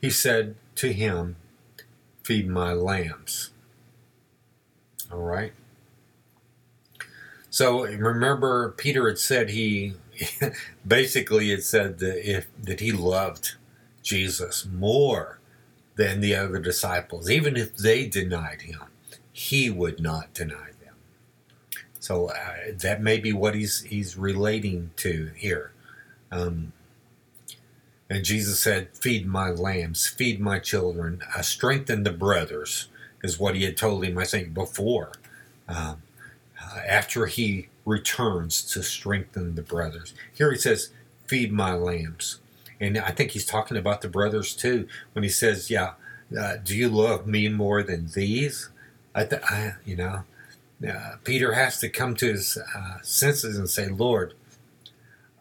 He 0.00 0.08
said 0.08 0.54
to 0.76 0.94
him, 0.94 1.36
Feed 2.24 2.48
my 2.48 2.72
lambs. 2.72 3.50
All 5.12 5.18
right. 5.18 5.52
So 7.50 7.84
remember, 7.84 8.70
Peter 8.70 9.06
had 9.06 9.18
said 9.18 9.50
he 9.50 9.92
basically 10.86 11.50
it 11.52 11.64
said 11.64 11.98
that 11.98 12.28
if 12.28 12.46
that 12.62 12.80
he 12.80 12.92
loved 12.92 13.54
Jesus 14.02 14.66
more 14.66 15.38
than 15.96 16.20
the 16.20 16.34
other 16.34 16.58
disciples, 16.58 17.30
even 17.30 17.56
if 17.56 17.76
they 17.76 18.06
denied 18.06 18.62
him, 18.62 18.80
he 19.32 19.70
would 19.70 20.00
not 20.00 20.32
deny 20.34 20.70
them. 20.84 20.94
So 21.98 22.28
uh, 22.28 22.72
that 22.78 23.02
may 23.02 23.18
be 23.18 23.32
what 23.32 23.54
he's 23.54 23.82
he's 23.82 24.16
relating 24.16 24.90
to 24.96 25.30
here. 25.36 25.72
Um, 26.30 26.72
and 28.10 28.24
Jesus 28.24 28.60
said, 28.60 28.88
"Feed 28.96 29.26
my 29.26 29.50
lambs, 29.50 30.06
feed 30.06 30.40
my 30.40 30.58
children, 30.58 31.22
uh, 31.34 31.42
strengthen 31.42 32.02
the 32.02 32.12
brothers," 32.12 32.88
is 33.22 33.38
what 33.38 33.54
he 33.54 33.64
had 33.64 33.76
told 33.76 34.04
him. 34.04 34.18
I 34.18 34.24
think 34.24 34.52
before, 34.52 35.12
um, 35.68 36.02
uh, 36.60 36.80
after 36.86 37.26
he 37.26 37.68
returns 37.84 38.62
to 38.72 38.82
strengthen 38.82 39.54
the 39.54 39.62
brothers. 39.62 40.14
Here 40.32 40.50
he 40.52 40.58
says, 40.58 40.90
Feed 41.26 41.52
my 41.52 41.74
lambs. 41.74 42.40
And 42.80 42.98
I 42.98 43.10
think 43.10 43.30
he's 43.30 43.46
talking 43.46 43.76
about 43.76 44.02
the 44.02 44.08
brothers 44.08 44.54
too 44.54 44.88
when 45.12 45.22
he 45.22 45.28
says, 45.28 45.70
Yeah, 45.70 45.94
uh, 46.38 46.56
do 46.62 46.76
you 46.76 46.88
love 46.88 47.26
me 47.26 47.48
more 47.48 47.82
than 47.82 48.08
these? 48.08 48.68
I, 49.14 49.24
th- 49.24 49.42
I 49.42 49.74
you 49.84 49.96
know, 49.96 50.24
uh, 50.88 51.16
Peter 51.24 51.52
has 51.52 51.78
to 51.80 51.88
come 51.88 52.14
to 52.16 52.32
his 52.32 52.58
uh, 52.74 52.98
senses 53.02 53.56
and 53.58 53.68
say, 53.68 53.88
Lord, 53.88 54.34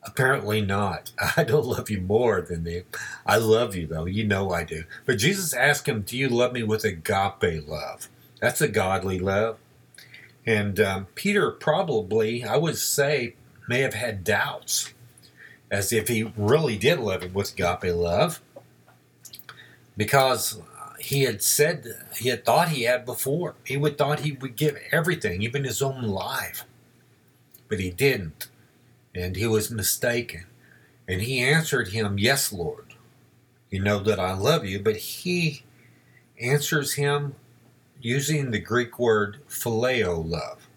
apparently 0.03 0.61
not. 0.61 1.11
I 1.37 1.43
don't 1.43 1.65
love 1.65 1.89
you 1.89 2.01
more 2.01 2.41
than 2.41 2.63
them. 2.63 2.83
I 3.25 3.37
love 3.37 3.75
you 3.75 3.87
though. 3.87 4.05
You 4.05 4.25
know 4.25 4.51
I 4.51 4.63
do. 4.63 4.83
But 5.05 5.17
Jesus 5.17 5.53
asked 5.53 5.87
him, 5.87 6.01
Do 6.01 6.17
you 6.17 6.29
love 6.29 6.53
me 6.53 6.63
with 6.63 6.83
agape 6.83 7.67
love? 7.67 8.09
That's 8.39 8.61
a 8.61 8.67
godly 8.67 9.19
love. 9.19 9.57
And 10.45 10.79
um, 10.79 11.07
Peter 11.15 11.51
probably, 11.51 12.43
I 12.43 12.57
would 12.57 12.77
say, 12.77 13.35
may 13.67 13.81
have 13.81 13.93
had 13.93 14.23
doubts 14.23 14.93
as 15.69 15.93
if 15.93 16.07
he 16.07 16.31
really 16.35 16.77
did 16.77 16.99
love 16.99 17.23
him 17.23 17.33
with 17.33 17.53
agape 17.53 17.95
love 17.95 18.41
because 19.95 20.59
he 20.99 21.23
had 21.23 21.41
said, 21.41 21.85
he 22.17 22.29
had 22.29 22.45
thought 22.45 22.69
he 22.69 22.83
had 22.83 23.05
before. 23.05 23.55
He 23.65 23.77
would 23.77 23.97
thought 23.97 24.21
he 24.21 24.33
would 24.33 24.55
give 24.55 24.77
everything, 24.91 25.41
even 25.41 25.63
his 25.63 25.81
own 25.81 26.03
life. 26.03 26.65
But 27.69 27.79
he 27.79 27.89
didn't. 27.89 28.47
And 29.15 29.35
he 29.35 29.47
was 29.47 29.71
mistaken. 29.71 30.45
And 31.07 31.21
he 31.21 31.39
answered 31.39 31.89
him, 31.89 32.17
Yes, 32.17 32.53
Lord. 32.53 32.93
You 33.69 33.81
know 33.81 33.99
that 33.99 34.19
I 34.19 34.33
love 34.33 34.65
you. 34.65 34.79
But 34.79 34.97
he 34.97 35.63
answers 36.39 36.93
him 36.93 37.35
using 38.01 38.51
the 38.51 38.59
Greek 38.59 38.99
word 38.99 39.37
phileo 39.47 40.23
love. 40.23 40.67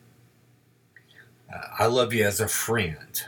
Uh, 1.52 1.66
I 1.78 1.86
love 1.86 2.12
you 2.12 2.24
as 2.24 2.40
a 2.40 2.48
friend. 2.48 3.24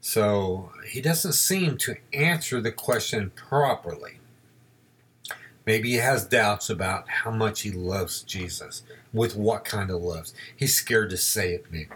So 0.00 0.72
he 0.88 1.00
doesn't 1.00 1.34
seem 1.34 1.78
to 1.78 1.96
answer 2.12 2.60
the 2.60 2.72
question 2.72 3.30
properly. 3.34 4.18
Maybe 5.64 5.90
he 5.90 5.96
has 5.96 6.24
doubts 6.24 6.68
about 6.68 7.08
how 7.08 7.30
much 7.30 7.60
he 7.60 7.70
loves 7.70 8.22
Jesus, 8.22 8.82
with 9.12 9.36
what 9.36 9.64
kind 9.64 9.90
of 9.90 10.02
loves. 10.02 10.34
He's 10.56 10.74
scared 10.74 11.10
to 11.10 11.16
say 11.16 11.52
it, 11.54 11.66
maybe. 11.70 11.90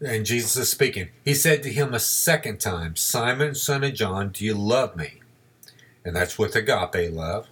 And 0.00 0.24
Jesus 0.24 0.56
is 0.56 0.70
speaking. 0.70 1.10
He 1.24 1.34
said 1.34 1.62
to 1.62 1.72
him 1.72 1.92
a 1.92 2.00
second 2.00 2.58
time, 2.58 2.96
Simon, 2.96 3.54
son 3.54 3.84
of 3.84 3.94
John, 3.94 4.30
do 4.30 4.44
you 4.44 4.54
love 4.54 4.96
me? 4.96 5.20
And 6.04 6.16
that's 6.16 6.38
with 6.38 6.56
agape 6.56 7.12
love. 7.12 7.46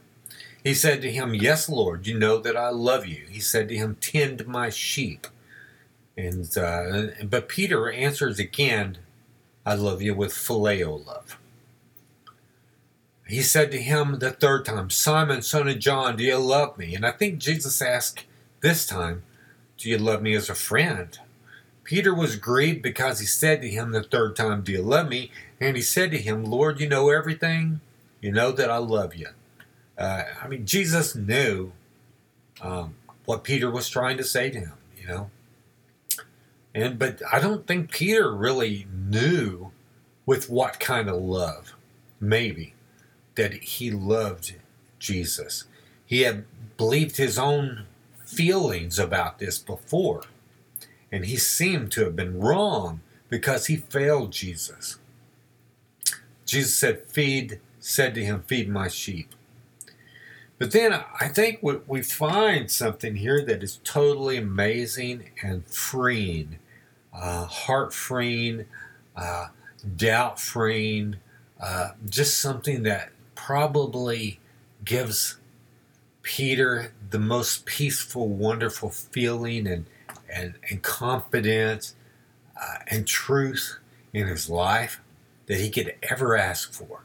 He 0.62 0.74
said 0.74 1.00
to 1.02 1.10
him, 1.10 1.34
Yes, 1.34 1.68
Lord, 1.68 2.06
you 2.06 2.18
know 2.18 2.38
that 2.38 2.56
I 2.56 2.70
love 2.70 3.06
you. 3.06 3.24
He 3.28 3.40
said 3.40 3.68
to 3.68 3.76
him, 3.76 3.96
Tend 4.00 4.46
my 4.46 4.70
sheep. 4.70 5.26
And 6.16 6.56
uh, 6.56 7.08
but 7.24 7.48
Peter 7.48 7.90
answers 7.90 8.38
again, 8.38 8.98
I 9.64 9.74
love 9.74 10.02
you 10.02 10.14
with 10.14 10.32
phileo 10.32 11.06
love. 11.06 11.38
He 13.26 13.42
said 13.42 13.70
to 13.70 13.80
him 13.80 14.18
the 14.18 14.32
third 14.32 14.64
time, 14.64 14.90
Simon, 14.90 15.42
son 15.42 15.68
of 15.68 15.78
John, 15.78 16.16
do 16.16 16.24
you 16.24 16.36
love 16.36 16.76
me? 16.76 16.94
And 16.96 17.06
I 17.06 17.12
think 17.12 17.38
Jesus 17.38 17.80
asked 17.80 18.24
this 18.60 18.86
time, 18.86 19.22
Do 19.78 19.88
you 19.88 19.98
love 19.98 20.20
me 20.20 20.34
as 20.34 20.50
a 20.50 20.54
friend? 20.54 21.16
Peter 21.84 22.14
was 22.14 22.36
grieved 22.36 22.82
because 22.82 23.20
he 23.20 23.26
said 23.26 23.62
to 23.62 23.68
him 23.68 23.92
the 23.92 24.02
third 24.02 24.36
time, 24.36 24.62
Do 24.62 24.72
you 24.72 24.82
love 24.82 25.08
me? 25.08 25.30
And 25.60 25.76
he 25.76 25.82
said 25.82 26.10
to 26.10 26.18
him, 26.18 26.44
Lord, 26.44 26.80
you 26.80 26.88
know 26.88 27.10
everything. 27.10 27.80
You 28.20 28.32
know 28.32 28.52
that 28.52 28.70
I 28.70 28.78
love 28.78 29.14
you. 29.14 29.28
Uh, 30.00 30.24
I 30.42 30.48
mean, 30.48 30.64
Jesus 30.64 31.14
knew 31.14 31.72
um, 32.62 32.94
what 33.26 33.44
Peter 33.44 33.70
was 33.70 33.88
trying 33.88 34.16
to 34.16 34.24
say 34.24 34.50
to 34.50 34.58
him, 34.58 34.72
you 34.98 35.06
know. 35.06 35.30
And 36.74 36.98
but 36.98 37.20
I 37.30 37.40
don't 37.40 37.66
think 37.66 37.92
Peter 37.92 38.32
really 38.34 38.86
knew 38.92 39.72
with 40.24 40.48
what 40.48 40.80
kind 40.80 41.08
of 41.10 41.16
love, 41.20 41.74
maybe, 42.20 42.74
that 43.34 43.52
he 43.54 43.90
loved 43.90 44.54
Jesus. 44.98 45.64
He 46.06 46.22
had 46.22 46.44
believed 46.76 47.16
his 47.18 47.38
own 47.38 47.86
feelings 48.24 48.98
about 48.98 49.38
this 49.38 49.58
before. 49.58 50.22
And 51.12 51.26
he 51.26 51.36
seemed 51.36 51.90
to 51.92 52.04
have 52.04 52.16
been 52.16 52.40
wrong 52.40 53.00
because 53.28 53.66
he 53.66 53.76
failed 53.76 54.32
Jesus. 54.32 54.98
Jesus 56.46 56.74
said, 56.74 57.06
Feed, 57.06 57.60
said 57.80 58.14
to 58.14 58.24
him, 58.24 58.42
Feed 58.46 58.68
my 58.68 58.88
sheep. 58.88 59.34
But 60.60 60.72
then 60.72 60.92
I 60.92 61.28
think 61.28 61.60
we 61.62 62.02
find 62.02 62.70
something 62.70 63.16
here 63.16 63.42
that 63.46 63.62
is 63.62 63.80
totally 63.82 64.36
amazing 64.36 65.30
and 65.42 65.66
freeing, 65.66 66.58
uh, 67.14 67.46
heart 67.46 67.94
freeing, 67.94 68.66
uh, 69.16 69.46
doubt 69.96 70.38
freeing, 70.38 71.16
uh, 71.58 71.92
just 72.06 72.38
something 72.38 72.82
that 72.82 73.08
probably 73.34 74.38
gives 74.84 75.38
Peter 76.20 76.92
the 77.08 77.18
most 77.18 77.64
peaceful, 77.64 78.28
wonderful 78.28 78.90
feeling 78.90 79.66
and 79.66 79.86
and, 80.28 80.56
and 80.70 80.82
confidence 80.82 81.94
uh, 82.60 82.80
and 82.86 83.06
truth 83.06 83.78
in 84.12 84.26
his 84.26 84.50
life 84.50 85.00
that 85.46 85.58
he 85.58 85.70
could 85.70 85.94
ever 86.02 86.36
ask 86.36 86.74
for. 86.74 87.04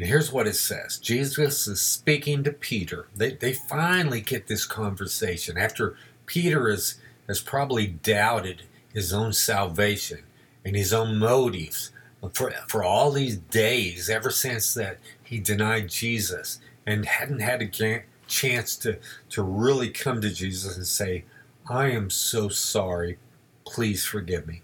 And 0.00 0.08
here's 0.08 0.32
what 0.32 0.46
it 0.46 0.56
says 0.56 0.96
Jesus 0.96 1.68
is 1.68 1.82
speaking 1.82 2.42
to 2.44 2.52
Peter. 2.52 3.08
They, 3.14 3.32
they 3.32 3.52
finally 3.52 4.22
get 4.22 4.46
this 4.46 4.64
conversation 4.64 5.58
after 5.58 5.94
Peter 6.24 6.70
has, 6.70 6.98
has 7.26 7.42
probably 7.42 7.86
doubted 7.86 8.62
his 8.94 9.12
own 9.12 9.34
salvation 9.34 10.20
and 10.64 10.74
his 10.74 10.94
own 10.94 11.18
motives 11.18 11.92
for, 12.32 12.50
for 12.66 12.82
all 12.82 13.10
these 13.10 13.36
days, 13.36 14.08
ever 14.08 14.30
since 14.30 14.72
that 14.72 15.00
he 15.22 15.38
denied 15.38 15.90
Jesus 15.90 16.60
and 16.86 17.04
hadn't 17.04 17.40
had 17.40 17.60
a 17.60 18.02
chance 18.26 18.76
to, 18.76 18.98
to 19.28 19.42
really 19.42 19.90
come 19.90 20.22
to 20.22 20.30
Jesus 20.30 20.78
and 20.78 20.86
say, 20.86 21.26
I 21.68 21.90
am 21.90 22.08
so 22.08 22.48
sorry. 22.48 23.18
Please 23.66 24.06
forgive 24.06 24.46
me. 24.46 24.62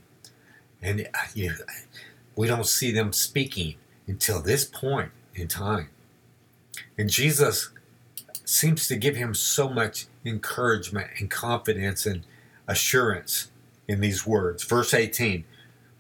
And 0.81 1.03
uh, 1.13 1.19
you 1.35 1.51
know, 1.51 1.57
we 2.37 2.47
don't 2.47 2.65
see 2.65 2.91
them 2.91 3.13
speaking 3.13 3.75
until 4.07 4.41
this 4.41 4.65
point 4.65 5.13
in 5.39 5.49
time. 5.49 5.91
And 6.99 7.11
Jesus 7.11 7.71
seems 8.45 8.89
to 8.89 8.97
give 8.97 9.17
him 9.17 9.35
so 9.35 9.69
much 9.69 10.07
encouragement 10.25 11.09
and 11.19 11.31
confidence 11.31 12.07
and 12.07 12.25
assurance 12.69 13.51
in 13.89 14.01
these 14.01 14.27
words. 14.27 14.65
Verse 14.65 14.95
18 14.95 15.45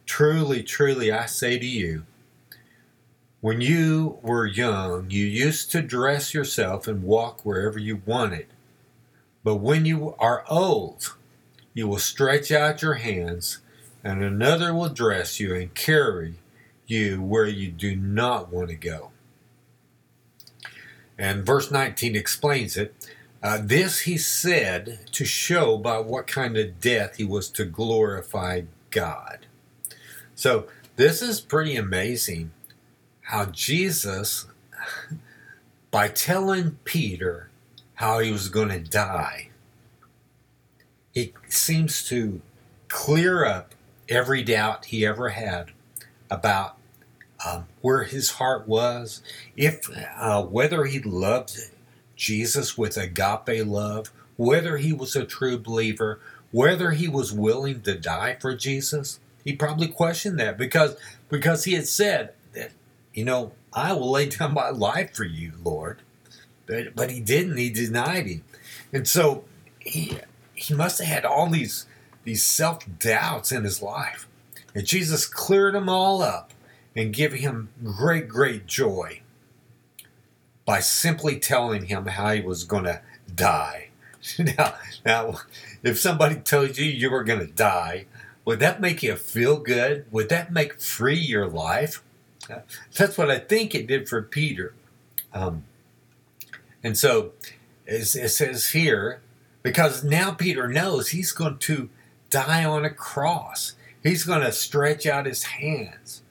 Truly, 0.04 0.62
truly, 0.62 1.10
I 1.10 1.26
say 1.26 1.58
to 1.58 1.66
you, 1.66 2.04
when 3.40 3.60
you 3.60 4.18
were 4.22 4.46
young, 4.46 5.10
you 5.10 5.24
used 5.24 5.70
to 5.72 5.82
dress 5.82 6.32
yourself 6.32 6.88
and 6.88 7.02
walk 7.02 7.44
wherever 7.44 7.78
you 7.78 8.02
wanted. 8.06 8.46
But 9.44 9.56
when 9.56 9.84
you 9.84 10.14
are 10.18 10.44
old, 10.48 11.14
you 11.74 11.86
will 11.86 11.98
stretch 11.98 12.50
out 12.50 12.82
your 12.82 12.94
hands, 12.94 13.58
and 14.02 14.22
another 14.22 14.74
will 14.74 14.88
dress 14.88 15.38
you 15.38 15.54
and 15.54 15.74
carry 15.74 16.36
you 16.86 17.20
where 17.20 17.46
you 17.46 17.70
do 17.70 17.94
not 17.94 18.52
want 18.52 18.70
to 18.70 18.74
go. 18.76 19.10
And 21.18 21.44
verse 21.44 21.70
19 21.70 22.14
explains 22.14 22.76
it. 22.76 22.94
Uh, 23.42 23.58
this 23.62 24.00
he 24.00 24.16
said 24.18 25.00
to 25.12 25.24
show 25.24 25.76
by 25.76 25.98
what 25.98 26.26
kind 26.26 26.56
of 26.56 26.80
death 26.80 27.16
he 27.16 27.24
was 27.24 27.48
to 27.50 27.64
glorify 27.64 28.62
God. 28.90 29.46
So, 30.34 30.66
this 30.96 31.20
is 31.20 31.40
pretty 31.40 31.76
amazing 31.76 32.52
how 33.20 33.46
Jesus, 33.46 34.46
by 35.90 36.08
telling 36.08 36.78
Peter 36.84 37.50
how 37.94 38.18
he 38.20 38.32
was 38.32 38.48
going 38.48 38.70
to 38.70 38.80
die, 38.80 39.50
he 41.12 41.34
seems 41.48 42.06
to 42.08 42.40
clear 42.88 43.44
up 43.44 43.74
every 44.08 44.42
doubt 44.42 44.86
he 44.86 45.04
ever 45.04 45.30
had 45.30 45.70
about 46.30 46.75
um, 47.44 47.66
where 47.80 48.04
his 48.04 48.32
heart 48.32 48.66
was, 48.66 49.22
if 49.56 49.90
uh, 50.18 50.42
whether 50.42 50.84
he 50.84 51.00
loved 51.00 51.58
Jesus 52.16 52.78
with 52.78 52.96
agape 52.96 53.66
love, 53.66 54.10
whether 54.36 54.78
he 54.78 54.92
was 54.92 55.14
a 55.14 55.24
true 55.24 55.58
believer, 55.58 56.20
whether 56.50 56.92
he 56.92 57.08
was 57.08 57.32
willing 57.32 57.82
to 57.82 57.98
die 57.98 58.36
for 58.40 58.54
Jesus. 58.54 59.20
He 59.44 59.52
probably 59.54 59.88
questioned 59.88 60.38
that 60.40 60.58
because 60.58 60.96
because 61.28 61.64
he 61.64 61.74
had 61.74 61.86
said, 61.86 62.32
that, 62.52 62.72
you 63.12 63.24
know, 63.24 63.52
I 63.72 63.92
will 63.92 64.10
lay 64.10 64.28
down 64.28 64.54
my 64.54 64.70
life 64.70 65.14
for 65.14 65.24
you, 65.24 65.52
Lord. 65.62 66.00
But, 66.66 66.96
but 66.96 67.10
he 67.10 67.20
didn't. 67.20 67.56
He 67.56 67.70
denied 67.70 68.26
him. 68.26 68.44
And 68.92 69.06
so 69.06 69.44
he, 69.78 70.18
he 70.54 70.74
must 70.74 70.98
have 70.98 71.08
had 71.08 71.24
all 71.24 71.48
these, 71.48 71.86
these 72.24 72.42
self 72.42 72.84
doubts 72.98 73.52
in 73.52 73.64
his 73.64 73.82
life. 73.82 74.26
And 74.74 74.86
Jesus 74.86 75.26
cleared 75.26 75.74
them 75.74 75.88
all 75.88 76.22
up 76.22 76.52
and 76.96 77.12
give 77.12 77.34
him 77.34 77.68
great, 77.84 78.28
great 78.28 78.66
joy 78.66 79.20
by 80.64 80.80
simply 80.80 81.38
telling 81.38 81.86
him 81.86 82.06
how 82.06 82.32
he 82.32 82.40
was 82.40 82.64
going 82.64 82.84
to 82.84 83.00
die. 83.32 83.90
now, 84.38 84.74
now, 85.04 85.40
if 85.82 86.00
somebody 86.00 86.36
told 86.36 86.78
you 86.78 86.86
you 86.86 87.10
were 87.10 87.22
going 87.22 87.38
to 87.38 87.46
die, 87.46 88.06
would 88.44 88.60
that 88.60 88.80
make 88.80 89.02
you 89.02 89.14
feel 89.16 89.58
good? 89.58 90.06
Would 90.10 90.28
that 90.30 90.52
make 90.52 90.80
free 90.80 91.18
your 91.18 91.46
life? 91.46 92.02
That's 92.96 93.18
what 93.18 93.30
I 93.30 93.38
think 93.38 93.74
it 93.74 93.86
did 93.86 94.08
for 94.08 94.22
Peter. 94.22 94.72
Um, 95.32 95.64
and 96.82 96.96
so 96.96 97.32
it 97.86 98.04
says 98.04 98.70
here, 98.70 99.20
because 99.62 100.04
now 100.04 100.30
Peter 100.30 100.68
knows 100.68 101.08
he's 101.08 101.32
going 101.32 101.58
to 101.58 101.90
die 102.30 102.64
on 102.64 102.84
a 102.84 102.90
cross. 102.90 103.74
He's 104.02 104.24
going 104.24 104.42
to 104.42 104.52
stretch 104.52 105.06
out 105.06 105.26
his 105.26 105.42
hands, 105.42 106.22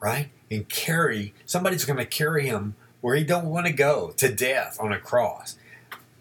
right? 0.00 0.30
And 0.50 0.68
carry, 0.68 1.34
somebody's 1.44 1.84
going 1.84 1.98
to 1.98 2.06
carry 2.06 2.46
him 2.46 2.76
where 3.00 3.16
he 3.16 3.24
don't 3.24 3.46
want 3.46 3.66
to 3.66 3.72
go, 3.72 4.12
to 4.16 4.32
death 4.32 4.78
on 4.80 4.92
a 4.92 4.98
cross. 4.98 5.56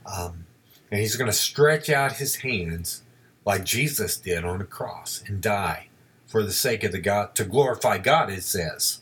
Um, 0.05 0.45
and 0.91 0.99
he's 0.99 1.15
going 1.15 1.29
to 1.29 1.37
stretch 1.37 1.89
out 1.89 2.13
his 2.13 2.37
hands 2.37 3.03
like 3.45 3.63
Jesus 3.63 4.17
did 4.17 4.43
on 4.43 4.59
the 4.59 4.65
cross 4.65 5.23
and 5.27 5.41
die 5.41 5.89
for 6.27 6.43
the 6.43 6.51
sake 6.51 6.83
of 6.83 6.91
the 6.91 6.99
God, 6.99 7.35
to 7.35 7.45
glorify 7.45 7.97
God, 7.97 8.29
it 8.29 8.43
says. 8.43 9.01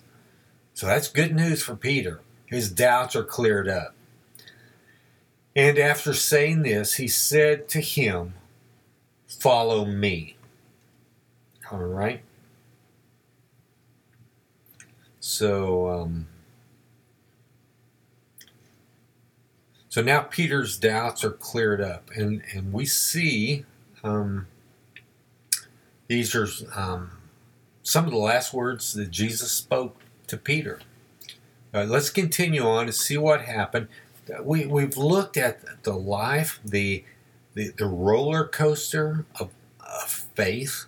So 0.73 0.87
that's 0.87 1.07
good 1.07 1.35
news 1.35 1.63
for 1.63 1.75
Peter. 1.75 2.21
His 2.45 2.69
doubts 2.69 3.15
are 3.15 3.23
cleared 3.23 3.67
up. 3.67 3.95
And 5.55 5.77
after 5.77 6.13
saying 6.13 6.63
this, 6.63 6.95
he 6.95 7.07
said 7.07 7.69
to 7.69 7.79
him, 7.79 8.33
Follow 9.27 9.85
me. 9.85 10.37
All 11.71 11.79
right. 11.79 12.21
So 15.33 15.89
um, 15.89 16.27
so 19.89 20.01
now 20.01 20.21
Peter's 20.21 20.77
doubts 20.77 21.23
are 21.23 21.31
cleared 21.31 21.81
up, 21.81 22.09
and 22.15 22.43
and 22.53 22.71
we 22.71 22.85
see 22.85 23.65
um, 24.03 24.47
these 26.07 26.35
are 26.35 26.47
um, 26.75 27.11
some 27.81 28.05
of 28.05 28.11
the 28.11 28.17
last 28.17 28.53
words 28.53 28.93
that 28.93 29.09
Jesus 29.09 29.51
spoke 29.51 29.97
to 30.27 30.37
Peter. 30.37 30.79
Uh, 31.73 31.85
let's 31.85 32.11
continue 32.11 32.61
on 32.61 32.85
and 32.85 32.95
see 32.95 33.17
what 33.17 33.41
happened. 33.41 33.87
We 34.41 34.65
we've 34.65 34.97
looked 34.97 35.37
at 35.37 35.83
the 35.83 35.93
life, 35.93 36.59
the 36.63 37.03
the, 37.55 37.69
the 37.69 37.85
roller 37.85 38.45
coaster 38.45 39.25
of, 39.39 39.49
of 39.79 40.09
faith 40.09 40.85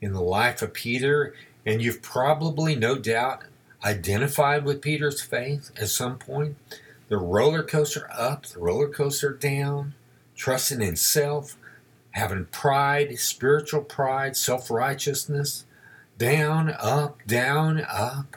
in 0.00 0.12
the 0.12 0.22
life 0.22 0.62
of 0.62 0.72
Peter, 0.72 1.34
and 1.66 1.82
you've 1.82 2.02
probably, 2.02 2.76
no 2.76 2.96
doubt, 2.96 3.44
identified 3.84 4.64
with 4.64 4.82
Peter's 4.82 5.22
faith 5.22 5.70
at 5.80 5.88
some 5.88 6.18
point. 6.18 6.56
The 7.08 7.18
roller 7.18 7.62
coaster 7.62 8.08
up, 8.12 8.46
the 8.46 8.60
roller 8.60 8.88
coaster 8.88 9.32
down, 9.32 9.94
trusting 10.36 10.82
in 10.82 10.96
self, 10.96 11.56
having 12.12 12.46
pride, 12.46 13.18
spiritual 13.18 13.82
pride, 13.82 14.36
self 14.36 14.70
righteousness, 14.70 15.64
down, 16.18 16.74
up, 16.78 17.18
down, 17.26 17.84
up. 17.88 18.36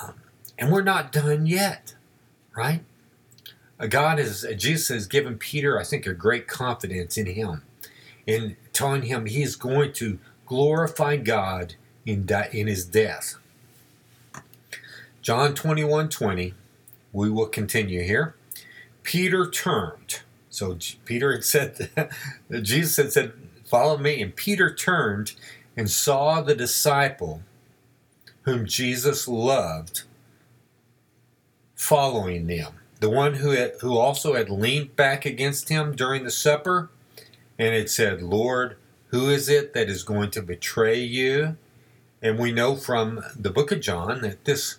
Um, 0.00 0.14
and 0.58 0.72
we're 0.72 0.82
not 0.82 1.12
done 1.12 1.46
yet, 1.46 1.94
right? 2.56 2.82
God 3.88 4.20
is, 4.20 4.46
Jesus 4.56 4.88
has 4.88 5.06
given 5.06 5.38
Peter, 5.38 5.78
I 5.78 5.84
think, 5.84 6.06
a 6.06 6.14
great 6.14 6.46
confidence 6.46 7.18
in 7.18 7.26
him, 7.26 7.62
in 8.26 8.56
telling 8.72 9.02
him 9.02 9.26
he's 9.26 9.56
going 9.56 9.92
to 9.94 10.20
glorify 10.46 11.16
God 11.16 11.74
in, 12.06 12.28
in 12.52 12.68
his 12.68 12.84
death. 12.84 13.34
John 15.22 15.54
21 15.54 16.08
20, 16.08 16.54
we 17.12 17.30
will 17.30 17.46
continue 17.46 18.02
here. 18.02 18.34
Peter 19.04 19.48
turned. 19.48 20.20
So 20.50 20.76
Peter 21.04 21.32
had 21.32 21.44
said, 21.44 22.10
Jesus 22.62 22.96
had 22.96 23.12
said, 23.12 23.32
Follow 23.64 23.96
me. 23.96 24.20
And 24.20 24.34
Peter 24.34 24.74
turned 24.74 25.32
and 25.76 25.88
saw 25.88 26.40
the 26.40 26.54
disciple 26.54 27.42
whom 28.42 28.66
Jesus 28.66 29.28
loved 29.28 30.02
following 31.74 32.48
them. 32.48 32.74
The 33.00 33.10
one 33.10 33.34
who, 33.34 33.50
had, 33.50 33.74
who 33.80 33.96
also 33.96 34.34
had 34.34 34.50
leaned 34.50 34.94
back 34.94 35.24
against 35.24 35.68
him 35.68 35.96
during 35.96 36.24
the 36.24 36.30
supper 36.30 36.90
and 37.58 37.74
had 37.74 37.90
said, 37.90 38.22
Lord, 38.22 38.76
who 39.08 39.28
is 39.28 39.48
it 39.48 39.72
that 39.74 39.88
is 39.88 40.02
going 40.02 40.30
to 40.32 40.42
betray 40.42 41.00
you? 41.00 41.56
And 42.20 42.38
we 42.38 42.52
know 42.52 42.76
from 42.76 43.24
the 43.34 43.50
book 43.50 43.72
of 43.72 43.80
John 43.80 44.20
that 44.20 44.44
this 44.44 44.78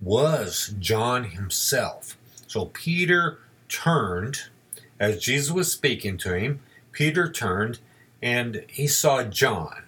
was 0.00 0.74
John 0.78 1.24
himself. 1.24 2.16
So 2.46 2.66
Peter 2.66 3.38
turned, 3.68 4.44
as 4.98 5.22
Jesus 5.22 5.50
was 5.50 5.70
speaking 5.70 6.16
to 6.18 6.38
him, 6.38 6.60
Peter 6.92 7.30
turned 7.30 7.78
and 8.22 8.64
he 8.68 8.86
saw 8.86 9.22
John, 9.22 9.84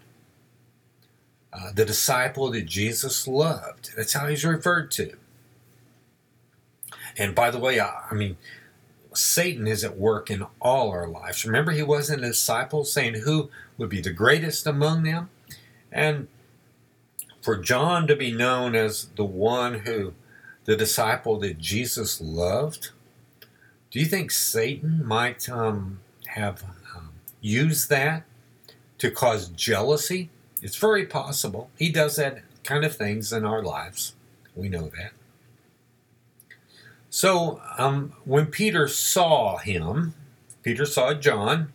uh, 1.52 1.72
the 1.74 1.84
disciple 1.84 2.50
that 2.50 2.66
Jesus 2.66 3.26
loved. 3.26 3.90
That's 3.96 4.12
how 4.12 4.26
he's 4.26 4.44
referred 4.44 4.90
to. 4.92 5.16
And 7.18 7.34
by 7.34 7.50
the 7.50 7.58
way, 7.58 7.78
I, 7.78 8.04
I 8.10 8.14
mean, 8.14 8.36
Satan 9.14 9.66
is 9.66 9.84
at 9.84 9.98
work 9.98 10.30
in 10.30 10.46
all 10.60 10.90
our 10.90 11.06
lives. 11.06 11.44
Remember, 11.44 11.72
he 11.72 11.82
wasn't 11.82 12.24
a 12.24 12.28
disciple 12.28 12.84
saying 12.84 13.14
who 13.14 13.50
would 13.76 13.90
be 13.90 14.00
the 14.00 14.12
greatest 14.12 14.66
among 14.66 15.02
them? 15.02 15.28
And 15.90 16.28
for 17.42 17.56
John 17.58 18.06
to 18.06 18.16
be 18.16 18.32
known 18.32 18.74
as 18.74 19.08
the 19.16 19.24
one 19.24 19.80
who, 19.80 20.14
the 20.64 20.76
disciple 20.76 21.38
that 21.40 21.58
Jesus 21.58 22.20
loved, 22.20 22.90
do 23.90 23.98
you 23.98 24.06
think 24.06 24.30
Satan 24.30 25.04
might 25.04 25.48
um, 25.50 26.00
have 26.28 26.62
um, 26.96 27.10
used 27.40 27.90
that 27.90 28.22
to 28.98 29.10
cause 29.10 29.48
jealousy? 29.48 30.30
It's 30.62 30.76
very 30.76 31.04
possible. 31.04 31.68
He 31.76 31.90
does 31.90 32.16
that 32.16 32.42
kind 32.62 32.84
of 32.84 32.96
things 32.96 33.32
in 33.32 33.44
our 33.44 33.62
lives. 33.62 34.14
We 34.54 34.68
know 34.68 34.90
that. 34.96 35.12
So 37.10 37.60
um, 37.76 38.14
when 38.24 38.46
Peter 38.46 38.88
saw 38.88 39.58
him, 39.58 40.14
Peter 40.62 40.86
saw 40.86 41.12
John, 41.12 41.72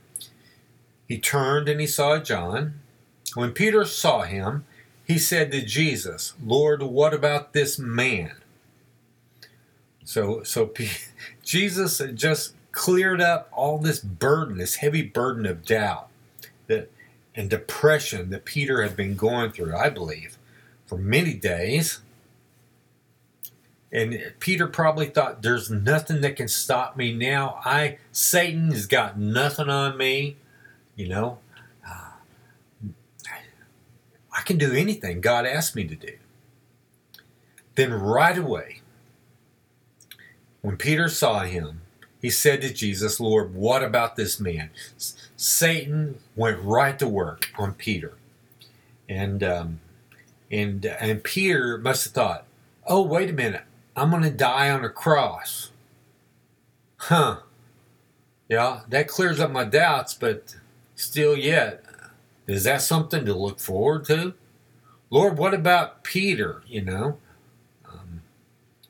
he 1.08 1.20
turned 1.20 1.70
and 1.70 1.80
he 1.80 1.88
saw 1.88 2.18
John. 2.18 2.80
When 3.36 3.52
Peter 3.52 3.86
saw 3.86 4.22
him, 4.24 4.66
he 5.08 5.18
said 5.18 5.54
to 5.54 5.62
Jesus, 5.62 6.34
Lord, 6.44 6.84
what 6.84 7.14
about 7.14 7.54
this 7.54 7.80
man? 7.80 8.34
So, 10.04 10.44
so 10.44 10.74
Jesus 11.44 12.02
just 12.14 12.56
cleared 12.74 13.22
up 13.22 13.50
all 13.54 13.78
this 13.78 14.00
burden, 14.02 14.58
this 14.58 14.76
heavy 14.76 15.02
burden 15.02 15.46
of 15.46 15.66
doubt 15.66 16.10
that 16.68 16.92
and 17.34 17.50
depression 17.50 18.32
that 18.32 18.44
Peter 18.44 18.82
had 18.82 18.98
been 18.98 19.16
going 19.16 19.52
through, 19.52 19.76
I 19.76 19.90
believe, 19.90 20.38
for 20.88 20.98
many 20.98 21.34
days. 21.36 22.02
And 23.92 24.34
Peter 24.40 24.68
probably 24.68 25.06
thought, 25.06 25.42
"There's 25.42 25.70
nothing 25.70 26.20
that 26.22 26.36
can 26.36 26.50
stop 26.50 26.98
me 26.98 27.14
now. 27.14 27.62
I 27.64 28.00
Satan 28.12 28.72
has 28.72 28.88
got 28.88 29.18
nothing 29.18 29.70
on 29.70 29.98
me. 29.98 30.36
You 30.96 31.08
know, 31.08 31.38
I 34.38 34.42
can 34.42 34.58
do 34.58 34.72
anything 34.72 35.20
God 35.20 35.46
asked 35.46 35.76
me 35.76 35.86
to 35.86 35.96
do." 35.96 36.14
Then 37.76 37.92
right 37.94 38.38
away, 38.38 38.82
when 40.62 40.78
Peter 40.78 41.10
saw 41.10 41.44
him, 41.44 41.82
he 42.22 42.30
said 42.30 42.62
to 42.62 42.74
Jesus, 42.74 43.20
"Lord, 43.20 43.54
what 43.54 43.84
about 43.84 44.16
this 44.16 44.40
man?" 44.40 44.70
Satan 45.36 46.20
went 46.36 46.62
right 46.62 46.98
to 47.00 47.08
work 47.08 47.50
on 47.58 47.74
Peter, 47.74 48.14
and 49.10 49.44
um, 49.44 49.80
and 50.52 50.86
and 50.86 51.24
Peter 51.24 51.78
must 51.78 52.06
have 52.06 52.14
thought, 52.14 52.46
"Oh, 52.86 53.02
wait 53.02 53.30
a 53.30 53.34
minute." 53.34 53.64
I'm 53.98 54.12
going 54.12 54.22
to 54.22 54.30
die 54.30 54.70
on 54.70 54.86
a 54.86 54.90
cross. 54.90 55.72
Huh. 56.98 57.40
Yeah, 58.48 58.82
that 58.90 59.08
clears 59.08 59.40
up 59.40 59.50
my 59.50 59.64
doubts, 59.64 60.14
but 60.14 60.56
still 60.96 61.36
yet, 61.36 61.84
is 62.48 62.64
that 62.64 62.82
something 62.82 63.26
to 63.26 63.34
look 63.34 63.60
forward 63.60 64.06
to? 64.06 64.34
Lord, 65.10 65.38
what 65.38 65.54
about 65.54 66.04
Peter? 66.04 66.64
You 66.68 66.82
know, 66.82 67.18
um, 67.88 68.22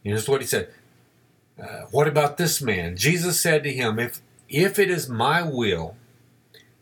here's 0.03 0.29
what 0.29 0.41
he 0.41 0.47
said. 0.47 0.69
Uh, 1.61 1.85
what 1.91 2.07
about 2.07 2.37
this 2.37 2.61
man? 2.61 2.95
Jesus 2.95 3.39
said 3.39 3.63
to 3.63 3.73
him, 3.73 3.97
if, 3.97 4.21
if 4.47 4.77
it 4.77 4.91
is 4.91 5.09
my 5.09 5.41
will 5.41 5.95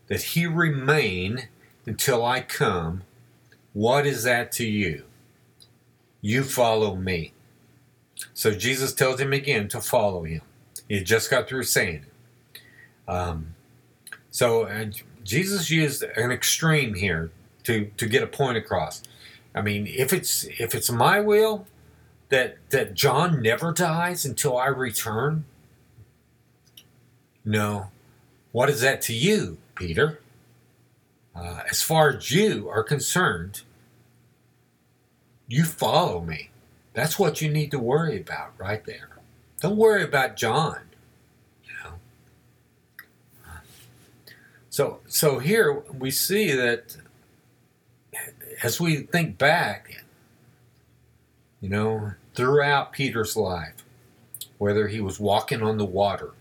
that 0.08 0.22
he 0.22 0.46
remain 0.46 1.48
until 1.86 2.24
I 2.24 2.40
come, 2.40 3.02
what 3.72 4.06
is 4.06 4.22
that 4.24 4.52
to 4.52 4.66
you? 4.66 5.04
You 6.20 6.44
follow 6.44 6.94
me. 6.94 7.32
So 8.34 8.52
Jesus 8.52 8.92
tells 8.92 9.20
him 9.20 9.32
again 9.32 9.68
to 9.68 9.80
follow 9.80 10.24
him. 10.24 10.42
He 10.88 11.02
just 11.02 11.30
got 11.30 11.48
through 11.48 11.64
saying 11.64 12.06
it. 12.06 12.60
Um, 13.10 13.54
so 14.30 14.66
Jesus 15.26 15.70
used 15.70 16.02
an 16.02 16.30
extreme 16.30 16.94
here 16.94 17.30
to, 17.64 17.90
to 17.96 18.06
get 18.06 18.22
a 18.22 18.26
point 18.26 18.56
across. 18.56 19.02
I 19.54 19.62
mean, 19.62 19.86
if 19.86 20.12
it's 20.12 20.44
if 20.44 20.74
it's 20.74 20.90
my 20.90 21.20
will 21.20 21.66
that 22.28 22.58
that 22.70 22.94
John 22.94 23.42
never 23.42 23.72
dies 23.72 24.24
until 24.24 24.56
I 24.56 24.66
return, 24.66 25.44
no. 27.44 27.88
What 28.52 28.70
is 28.70 28.80
that 28.82 29.02
to 29.02 29.14
you, 29.14 29.58
Peter? 29.74 30.20
Uh, 31.34 31.60
as 31.70 31.82
far 31.82 32.10
as 32.10 32.30
you 32.30 32.68
are 32.68 32.82
concerned, 32.82 33.62
you 35.48 35.64
follow 35.64 36.20
me. 36.20 36.50
That's 36.94 37.18
what 37.18 37.42
you 37.42 37.50
need 37.50 37.70
to 37.72 37.78
worry 37.78 38.20
about 38.20 38.52
right 38.58 38.84
there. 38.84 39.10
Don't 39.60 39.76
worry 39.76 40.02
about 40.02 40.36
John. 40.36 40.80
You 41.64 41.72
know. 41.84 41.94
So 44.76 45.00
so 45.08 45.38
here 45.38 45.72
we 45.72 46.10
see 46.10 46.52
that 46.52 46.98
as 48.62 48.78
we 48.78 48.96
think 48.96 49.38
back, 49.38 50.04
you 51.62 51.70
know, 51.70 52.12
throughout 52.34 52.92
Peter's 52.92 53.38
life, 53.38 53.72
whether 54.58 54.88
he 54.88 55.00
was 55.00 55.18
walking 55.18 55.62
on 55.62 55.78
the 55.78 55.86
water, 55.86 56.32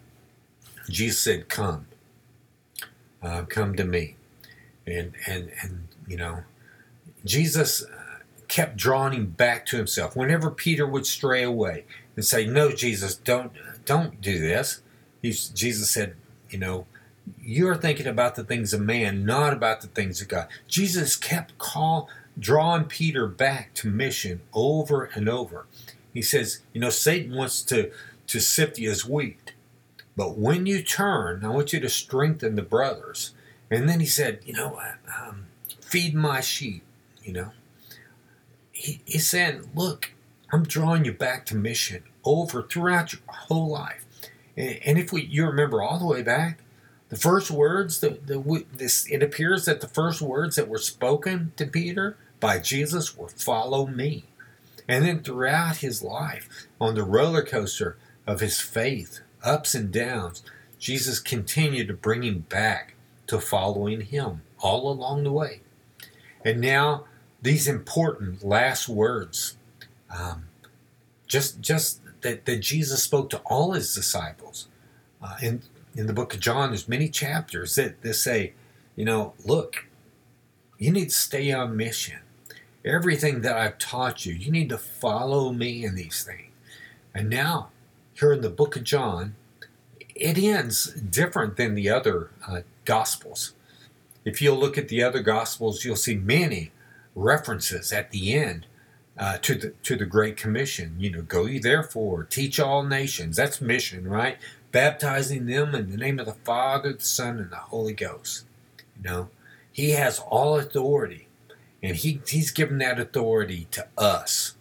Jesus 0.90 1.22
said, 1.22 1.48
"Come, 1.48 1.88
uh, 3.24 3.44
come 3.44 3.74
to 3.78 3.86
me," 3.86 4.18
and 4.86 5.14
and 5.26 5.54
and 5.62 5.88
you 6.06 6.18
know, 6.18 6.44
Jesus 7.24 7.86
kept 8.50 8.76
drawing 8.76 9.14
him 9.14 9.28
back 9.28 9.66
to 9.68 9.78
himself. 9.78 10.14
Whenever 10.14 10.52
Peter 10.52 10.86
would 10.86 11.06
stray 11.06 11.44
away 11.44 11.86
and 12.18 12.26
say, 12.26 12.46
"No, 12.46 12.74
Jesus, 12.74 13.16
don't 13.16 13.54
don't 13.86 14.20
do 14.20 14.40
this," 14.40 14.82
He's, 15.22 15.48
Jesus 15.48 15.90
said, 15.90 16.18
"You 16.50 16.60
know, 16.60 16.86
you're 17.42 17.76
thinking 17.76 18.08
about 18.08 18.36
the 18.36 18.44
things 18.44 18.74
of 18.74 18.82
man, 18.82 19.26
not 19.26 19.54
about 19.54 19.82
the 19.82 19.88
things 19.88 20.22
of 20.22 20.28
God." 20.28 20.48
Jesus 20.68 21.16
kept 21.16 21.58
call 21.58 22.10
drawing 22.38 22.86
Peter 22.86 23.28
back 23.28 23.74
to 23.76 23.90
mission 23.90 24.42
over 24.54 25.06
and 25.16 25.30
over. 25.30 25.66
He 26.14 26.22
says, 26.22 26.62
you 26.74 26.82
know, 26.82 26.90
Satan 26.90 27.36
wants 27.36 27.62
to, 27.64 27.92
to 28.28 28.40
sift 28.40 28.78
you 28.78 28.90
as 28.90 29.06
wheat. 29.06 29.54
But 30.16 30.38
when 30.38 30.66
you 30.66 30.82
turn, 30.82 31.44
I 31.44 31.50
want 31.50 31.74
you 31.74 31.80
to 31.82 31.90
strengthen 31.90 32.56
the 32.56 32.62
brothers. 32.62 33.34
And 33.70 33.90
then 33.90 34.00
he 34.00 34.06
said, 34.06 34.40
you 34.46 34.54
know, 34.54 34.80
um, 35.20 35.48
feed 35.82 36.16
my 36.16 36.40
sheep, 36.40 36.84
you 37.24 37.34
know. 37.34 37.52
He, 38.72 39.02
he's 39.06 39.28
saying, 39.28 39.70
look, 39.74 40.12
I'm 40.52 40.64
drawing 40.64 41.06
you 41.06 41.12
back 41.12 41.46
to 41.48 41.56
mission 41.56 42.04
over 42.24 42.64
throughout 42.64 43.14
your 43.14 43.22
whole 43.28 43.70
life. 43.70 44.06
And, 44.56 44.80
and 44.86 44.98
if 44.98 45.12
we, 45.12 45.24
you 45.24 45.46
remember 45.46 45.82
all 45.82 46.00
the 46.00 46.06
way 46.06 46.22
back, 46.22 46.60
the 47.10 47.16
first 47.16 47.52
words 47.52 48.00
that 48.00 48.28
the, 48.28 48.66
this 48.74 49.10
it 49.12 49.22
appears 49.22 49.66
that 49.66 49.82
the 49.82 49.88
first 49.88 50.22
words 50.22 50.56
that 50.56 50.68
were 50.68 50.80
spoken 50.80 51.54
to 51.58 51.66
Peter 51.66 52.18
by 52.40 52.60
Jesus 52.60 53.16
were 53.16 53.28
follow 53.28 53.86
me. 53.86 54.26
And 54.88 55.06
then 55.06 55.22
throughout 55.22 55.78
his 55.78 56.04
life, 56.04 56.68
on 56.80 56.96
the 56.96 57.04
roller 57.04 57.44
coaster 57.44 57.98
of 58.28 58.40
his 58.40 58.60
faith, 58.60 59.20
ups 59.44 59.74
and 59.74 59.92
downs, 59.92 60.44
Jesus 60.78 61.20
continued 61.20 61.88
to 61.88 61.94
bring 61.94 62.24
him 62.24 62.46
back 62.50 62.96
to 63.28 63.40
following 63.40 64.02
him 64.02 64.42
all 64.60 64.92
along 64.92 65.24
the 65.24 65.32
way. 65.32 65.62
And 66.44 66.62
now, 66.62 67.06
these 67.42 67.68
important 67.68 68.44
last 68.44 68.88
words, 68.88 69.58
um, 70.16 70.46
just 71.28 71.62
just 71.62 72.02
that, 72.22 72.46
that 72.46 72.58
Jesus 72.58 73.04
spoke 73.04 73.30
to 73.32 73.42
all 73.46 73.74
his 73.74 73.94
disciples. 73.94 74.68
Uh, 75.22 75.38
in, 75.42 75.62
in 75.96 76.08
the 76.08 76.14
book 76.14 76.34
of 76.34 76.40
John, 76.40 76.70
there's 76.70 76.88
many 76.88 77.10
chapters 77.10 77.76
that, 77.76 78.02
that 78.02 78.14
say, 78.16 78.54
you 78.96 79.06
know, 79.06 79.34
look, 79.46 79.86
you 80.78 80.92
need 80.92 81.10
to 81.10 81.16
stay 81.16 81.52
on 81.52 81.78
mission. 81.78 82.20
Everything 82.84 83.42
that 83.42 83.58
I've 83.58 83.78
taught 83.78 84.26
you, 84.26 84.34
you 84.34 84.52
need 84.52 84.70
to 84.70 84.78
follow 84.78 85.52
me 85.52 85.84
in 85.84 85.96
these 85.96 86.24
things. 86.24 86.52
And 87.14 87.30
now, 87.30 87.70
here 88.14 88.34
in 88.34 88.42
the 88.42 88.50
book 88.50 88.76
of 88.76 88.84
John, 88.84 89.36
it 90.14 90.38
ends 90.38 90.92
different 90.94 91.58
than 91.58 91.76
the 91.76 91.90
other 91.90 92.30
uh, 92.48 92.62
gospels. 92.84 93.54
If 94.24 94.42
you'll 94.42 94.58
look 94.58 94.78
at 94.78 94.90
the 94.90 95.02
other 95.04 95.22
gospels, 95.22 95.86
you'll 95.86 95.96
see 95.96 96.16
many 96.16 96.72
references 97.16 97.94
at 97.94 98.12
the 98.12 98.34
end 98.34 98.66
uh, 99.18 99.38
to 99.38 99.56
the 99.56 99.70
to 99.84 99.96
the 99.96 100.06
Great 100.06 100.36
Commission. 100.36 100.96
You 101.00 101.12
know, 101.12 101.22
go 101.22 101.46
ye 101.46 101.60
therefore, 101.60 102.24
teach 102.24 102.60
all 102.60 102.84
nations. 102.84 103.38
That's 103.38 103.62
mission, 103.62 104.08
right? 104.08 104.38
Baptizing 104.76 105.46
them 105.46 105.74
in 105.74 105.90
the 105.90 105.96
name 105.96 106.20
of 106.20 106.26
the 106.26 106.34
Father, 106.34 106.92
the 106.92 107.02
Son, 107.02 107.40
and 107.40 107.50
the 107.50 107.56
Holy 107.56 107.94
Ghost. 107.94 108.44
You 108.98 109.10
know, 109.10 109.30
He 109.72 109.92
has 109.92 110.20
all 110.20 110.60
authority, 110.60 111.30
and 111.82 111.96
He 111.96 112.20
He's 112.28 112.52
given 112.52 112.80
that 112.80 113.00
authority 113.00 113.70
to 113.72 113.88
us 113.98 114.56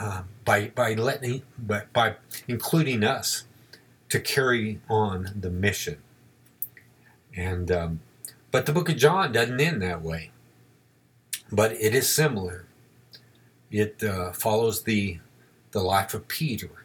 uh, 0.00 0.22
by 0.44 0.68
by 0.76 0.94
letting 0.94 1.42
by, 1.58 1.82
by 1.92 2.14
including 2.46 3.02
us 3.02 3.46
to 4.10 4.20
carry 4.20 4.80
on 4.88 5.32
the 5.40 5.50
mission. 5.50 5.98
And 7.34 7.72
um, 7.72 8.00
but 8.52 8.64
the 8.64 8.72
book 8.72 8.88
of 8.88 8.96
John 8.96 9.32
doesn't 9.32 9.60
end 9.60 9.82
that 9.82 10.02
way. 10.02 10.30
But 11.50 11.72
it 11.72 11.96
is 11.96 12.08
similar. 12.08 12.66
It 13.72 14.04
uh, 14.04 14.30
follows 14.30 14.84
the 14.84 15.18
the 15.72 15.82
life 15.82 16.14
of 16.14 16.28
Peter, 16.28 16.83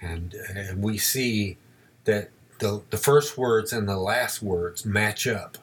and 0.00 0.34
and 0.34 0.82
we 0.82 0.98
see 0.98 1.58
that 2.04 2.30
the 2.58 2.82
the 2.90 2.96
first 2.96 3.36
words 3.36 3.72
and 3.72 3.88
the 3.88 3.96
last 3.96 4.42
words 4.42 4.84
match 4.84 5.26
up. 5.26 5.58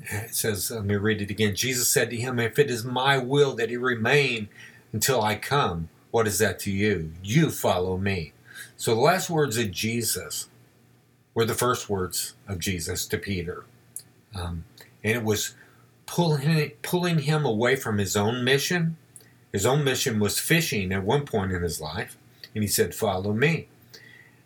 It 0.00 0.34
says, 0.34 0.70
let 0.70 0.84
me 0.84 0.94
read 0.94 1.20
it 1.20 1.30
again. 1.30 1.56
Jesus 1.56 1.88
said 1.88 2.10
to 2.10 2.16
him, 2.16 2.38
If 2.38 2.58
it 2.58 2.70
is 2.70 2.84
my 2.84 3.18
will 3.18 3.54
that 3.56 3.68
he 3.68 3.76
remain 3.76 4.48
until 4.92 5.20
I 5.20 5.34
come, 5.34 5.88
what 6.10 6.26
is 6.26 6.38
that 6.38 6.58
to 6.60 6.70
you? 6.70 7.12
You 7.22 7.50
follow 7.50 7.98
me. 7.98 8.32
So 8.76 8.94
the 8.94 9.00
last 9.00 9.28
words 9.28 9.56
of 9.58 9.70
Jesus 9.70 10.48
were 11.34 11.44
the 11.44 11.54
first 11.54 11.90
words 11.90 12.34
of 12.46 12.58
Jesus 12.58 13.06
to 13.06 13.18
Peter. 13.18 13.64
Um, 14.34 14.64
and 15.02 15.16
it 15.16 15.24
was 15.24 15.54
pulling, 16.06 16.72
pulling 16.82 17.20
him 17.20 17.44
away 17.44 17.76
from 17.76 17.98
his 17.98 18.16
own 18.16 18.44
mission. 18.44 18.96
His 19.52 19.66
own 19.66 19.84
mission 19.84 20.20
was 20.20 20.38
fishing 20.38 20.92
at 20.92 21.04
one 21.04 21.24
point 21.24 21.52
in 21.52 21.62
his 21.62 21.80
life. 21.80 22.16
And 22.54 22.62
he 22.62 22.68
said, 22.68 22.94
Follow 22.94 23.32
me. 23.32 23.68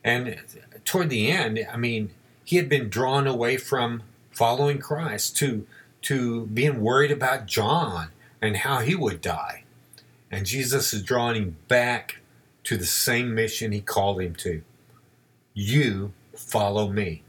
And 0.04 0.40
toward 0.84 1.10
the 1.10 1.30
end, 1.30 1.64
I 1.72 1.76
mean, 1.76 2.10
he 2.44 2.56
had 2.56 2.68
been 2.68 2.88
drawn 2.88 3.26
away 3.26 3.56
from 3.56 4.02
following 4.30 4.78
Christ 4.78 5.36
to, 5.38 5.66
to 6.02 6.46
being 6.46 6.80
worried 6.80 7.10
about 7.10 7.46
John 7.46 8.08
and 8.40 8.58
how 8.58 8.80
he 8.80 8.94
would 8.94 9.20
die. 9.20 9.64
And 10.30 10.46
Jesus 10.46 10.92
is 10.92 11.02
drawing 11.02 11.36
him 11.36 11.56
back 11.68 12.20
to 12.64 12.76
the 12.76 12.86
same 12.86 13.34
mission 13.34 13.72
he 13.72 13.80
called 13.80 14.20
him 14.20 14.34
to. 14.36 14.62
You 15.54 16.12
follow 16.34 16.88
me. 16.88 17.22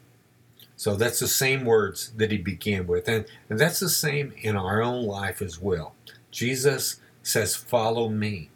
So 0.76 0.96
that's 0.96 1.20
the 1.20 1.28
same 1.28 1.66
words 1.66 2.12
that 2.18 2.32
he 2.32 2.38
began 2.38 2.88
with. 2.88 3.08
And, 3.08 3.26
and 3.50 3.60
that's 3.60 3.80
the 3.80 3.90
same 3.90 4.34
in 4.42 4.56
our 4.56 4.82
own 4.82 5.06
life 5.06 5.42
as 5.42 5.60
well. 5.60 5.96
Jesus 6.32 7.00
says, 7.22 7.56
Follow 7.56 8.10
me. 8.10 8.50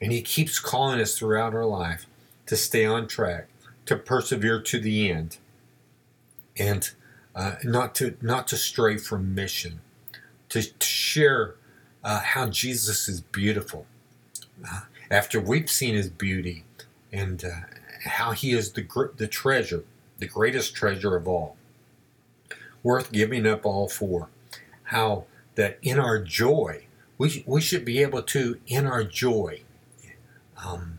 And 0.00 0.12
he 0.12 0.22
keeps 0.22 0.58
calling 0.58 1.00
us 1.00 1.18
throughout 1.18 1.54
our 1.54 1.64
life 1.64 2.06
to 2.46 2.56
stay 2.56 2.84
on 2.84 3.08
track, 3.08 3.48
to 3.86 3.96
persevere 3.96 4.60
to 4.62 4.78
the 4.78 5.10
end, 5.10 5.38
and 6.58 6.90
uh, 7.34 7.56
not 7.64 7.94
to 7.96 8.16
not 8.20 8.46
to 8.48 8.56
stray 8.56 8.96
from 8.98 9.34
mission, 9.34 9.80
to, 10.48 10.62
to 10.62 10.86
share 10.86 11.54
uh, 12.04 12.20
how 12.20 12.48
Jesus 12.48 13.08
is 13.08 13.20
beautiful, 13.20 13.86
uh, 14.70 14.80
after 15.10 15.40
we've 15.40 15.70
seen 15.70 15.94
his 15.94 16.08
beauty 16.08 16.64
and 17.12 17.44
uh, 17.44 17.50
how 18.04 18.32
he 18.32 18.52
is 18.52 18.72
the, 18.72 18.86
the 19.16 19.26
treasure, 19.26 19.84
the 20.18 20.26
greatest 20.26 20.74
treasure 20.74 21.16
of 21.16 21.26
all, 21.26 21.56
worth 22.82 23.12
giving 23.12 23.46
up 23.46 23.64
all 23.64 23.88
for. 23.88 24.28
How 24.84 25.24
that 25.56 25.78
in 25.82 25.98
our 25.98 26.22
joy, 26.22 26.86
we, 27.18 27.42
we 27.46 27.60
should 27.60 27.84
be 27.84 28.00
able 28.02 28.22
to, 28.22 28.60
in 28.66 28.86
our 28.86 29.02
joy, 29.02 29.62
um, 30.64 30.98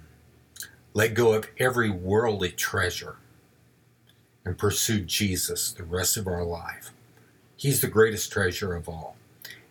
let 0.93 1.14
go 1.14 1.34
of 1.34 1.47
every 1.60 1.89
worldly 1.89 2.51
treasure 2.51 3.18
and 4.45 4.58
pursue 4.58 5.01
Jesus 5.01 5.72
the 5.72 5.84
rest 5.84 6.18
of 6.18 6.26
our 6.26 6.43
life. 6.43 6.91
He's 7.55 7.82
the 7.82 7.88
greatest 7.88 8.32
treasure 8.32 8.76
of 8.76 8.88
all. 8.88 9.18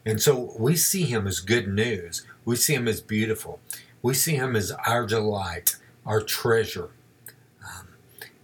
And 0.04 0.20
so 0.20 0.54
we 0.58 0.76
see 0.76 1.04
him 1.04 1.26
as 1.26 1.40
good 1.40 1.66
news. 1.66 2.26
We 2.44 2.56
see 2.56 2.74
him 2.74 2.86
as 2.86 3.00
beautiful. 3.00 3.58
We 4.02 4.14
see 4.14 4.36
him 4.36 4.54
as 4.54 4.70
our 4.70 5.06
delight, 5.06 5.76
our 6.04 6.20
treasure. 6.20 6.90
Um, 7.64 7.88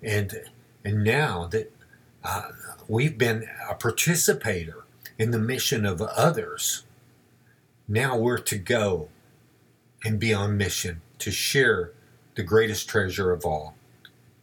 and, 0.03 0.41
and 0.85 1.05
now 1.05 1.47
that 1.49 1.73
uh, 2.25 2.49
we've 2.89 3.19
been 3.19 3.47
a 3.69 3.75
participator 3.75 4.85
in 5.19 5.33
the 5.33 5.39
mission 5.39 5.85
of 5.85 6.01
others, 6.01 6.85
now 7.87 8.17
we're 8.17 8.39
to 8.39 8.59
go 8.59 9.09
and 10.05 10.19
be 10.19 10.33
on 10.33 10.57
mission 10.57 11.02
to 11.23 11.31
share 11.31 11.93
the 12.35 12.43
greatest 12.43 12.89
treasure 12.89 13.31
of 13.31 13.45
all 13.45 13.77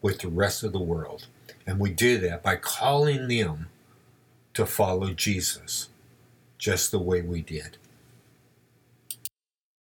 with 0.01 0.19
the 0.19 0.29
rest 0.29 0.63
of 0.63 0.71
the 0.71 0.79
world. 0.79 1.27
And 1.67 1.77
we 1.77 1.91
do 1.91 2.17
that 2.19 2.41
by 2.41 2.55
calling 2.55 3.27
them 3.27 3.67
to 4.53 4.65
follow 4.65 5.13
Jesus 5.13 5.89
just 6.57 6.91
the 6.91 6.99
way 6.99 7.21
we 7.21 7.41
did. 7.41 7.77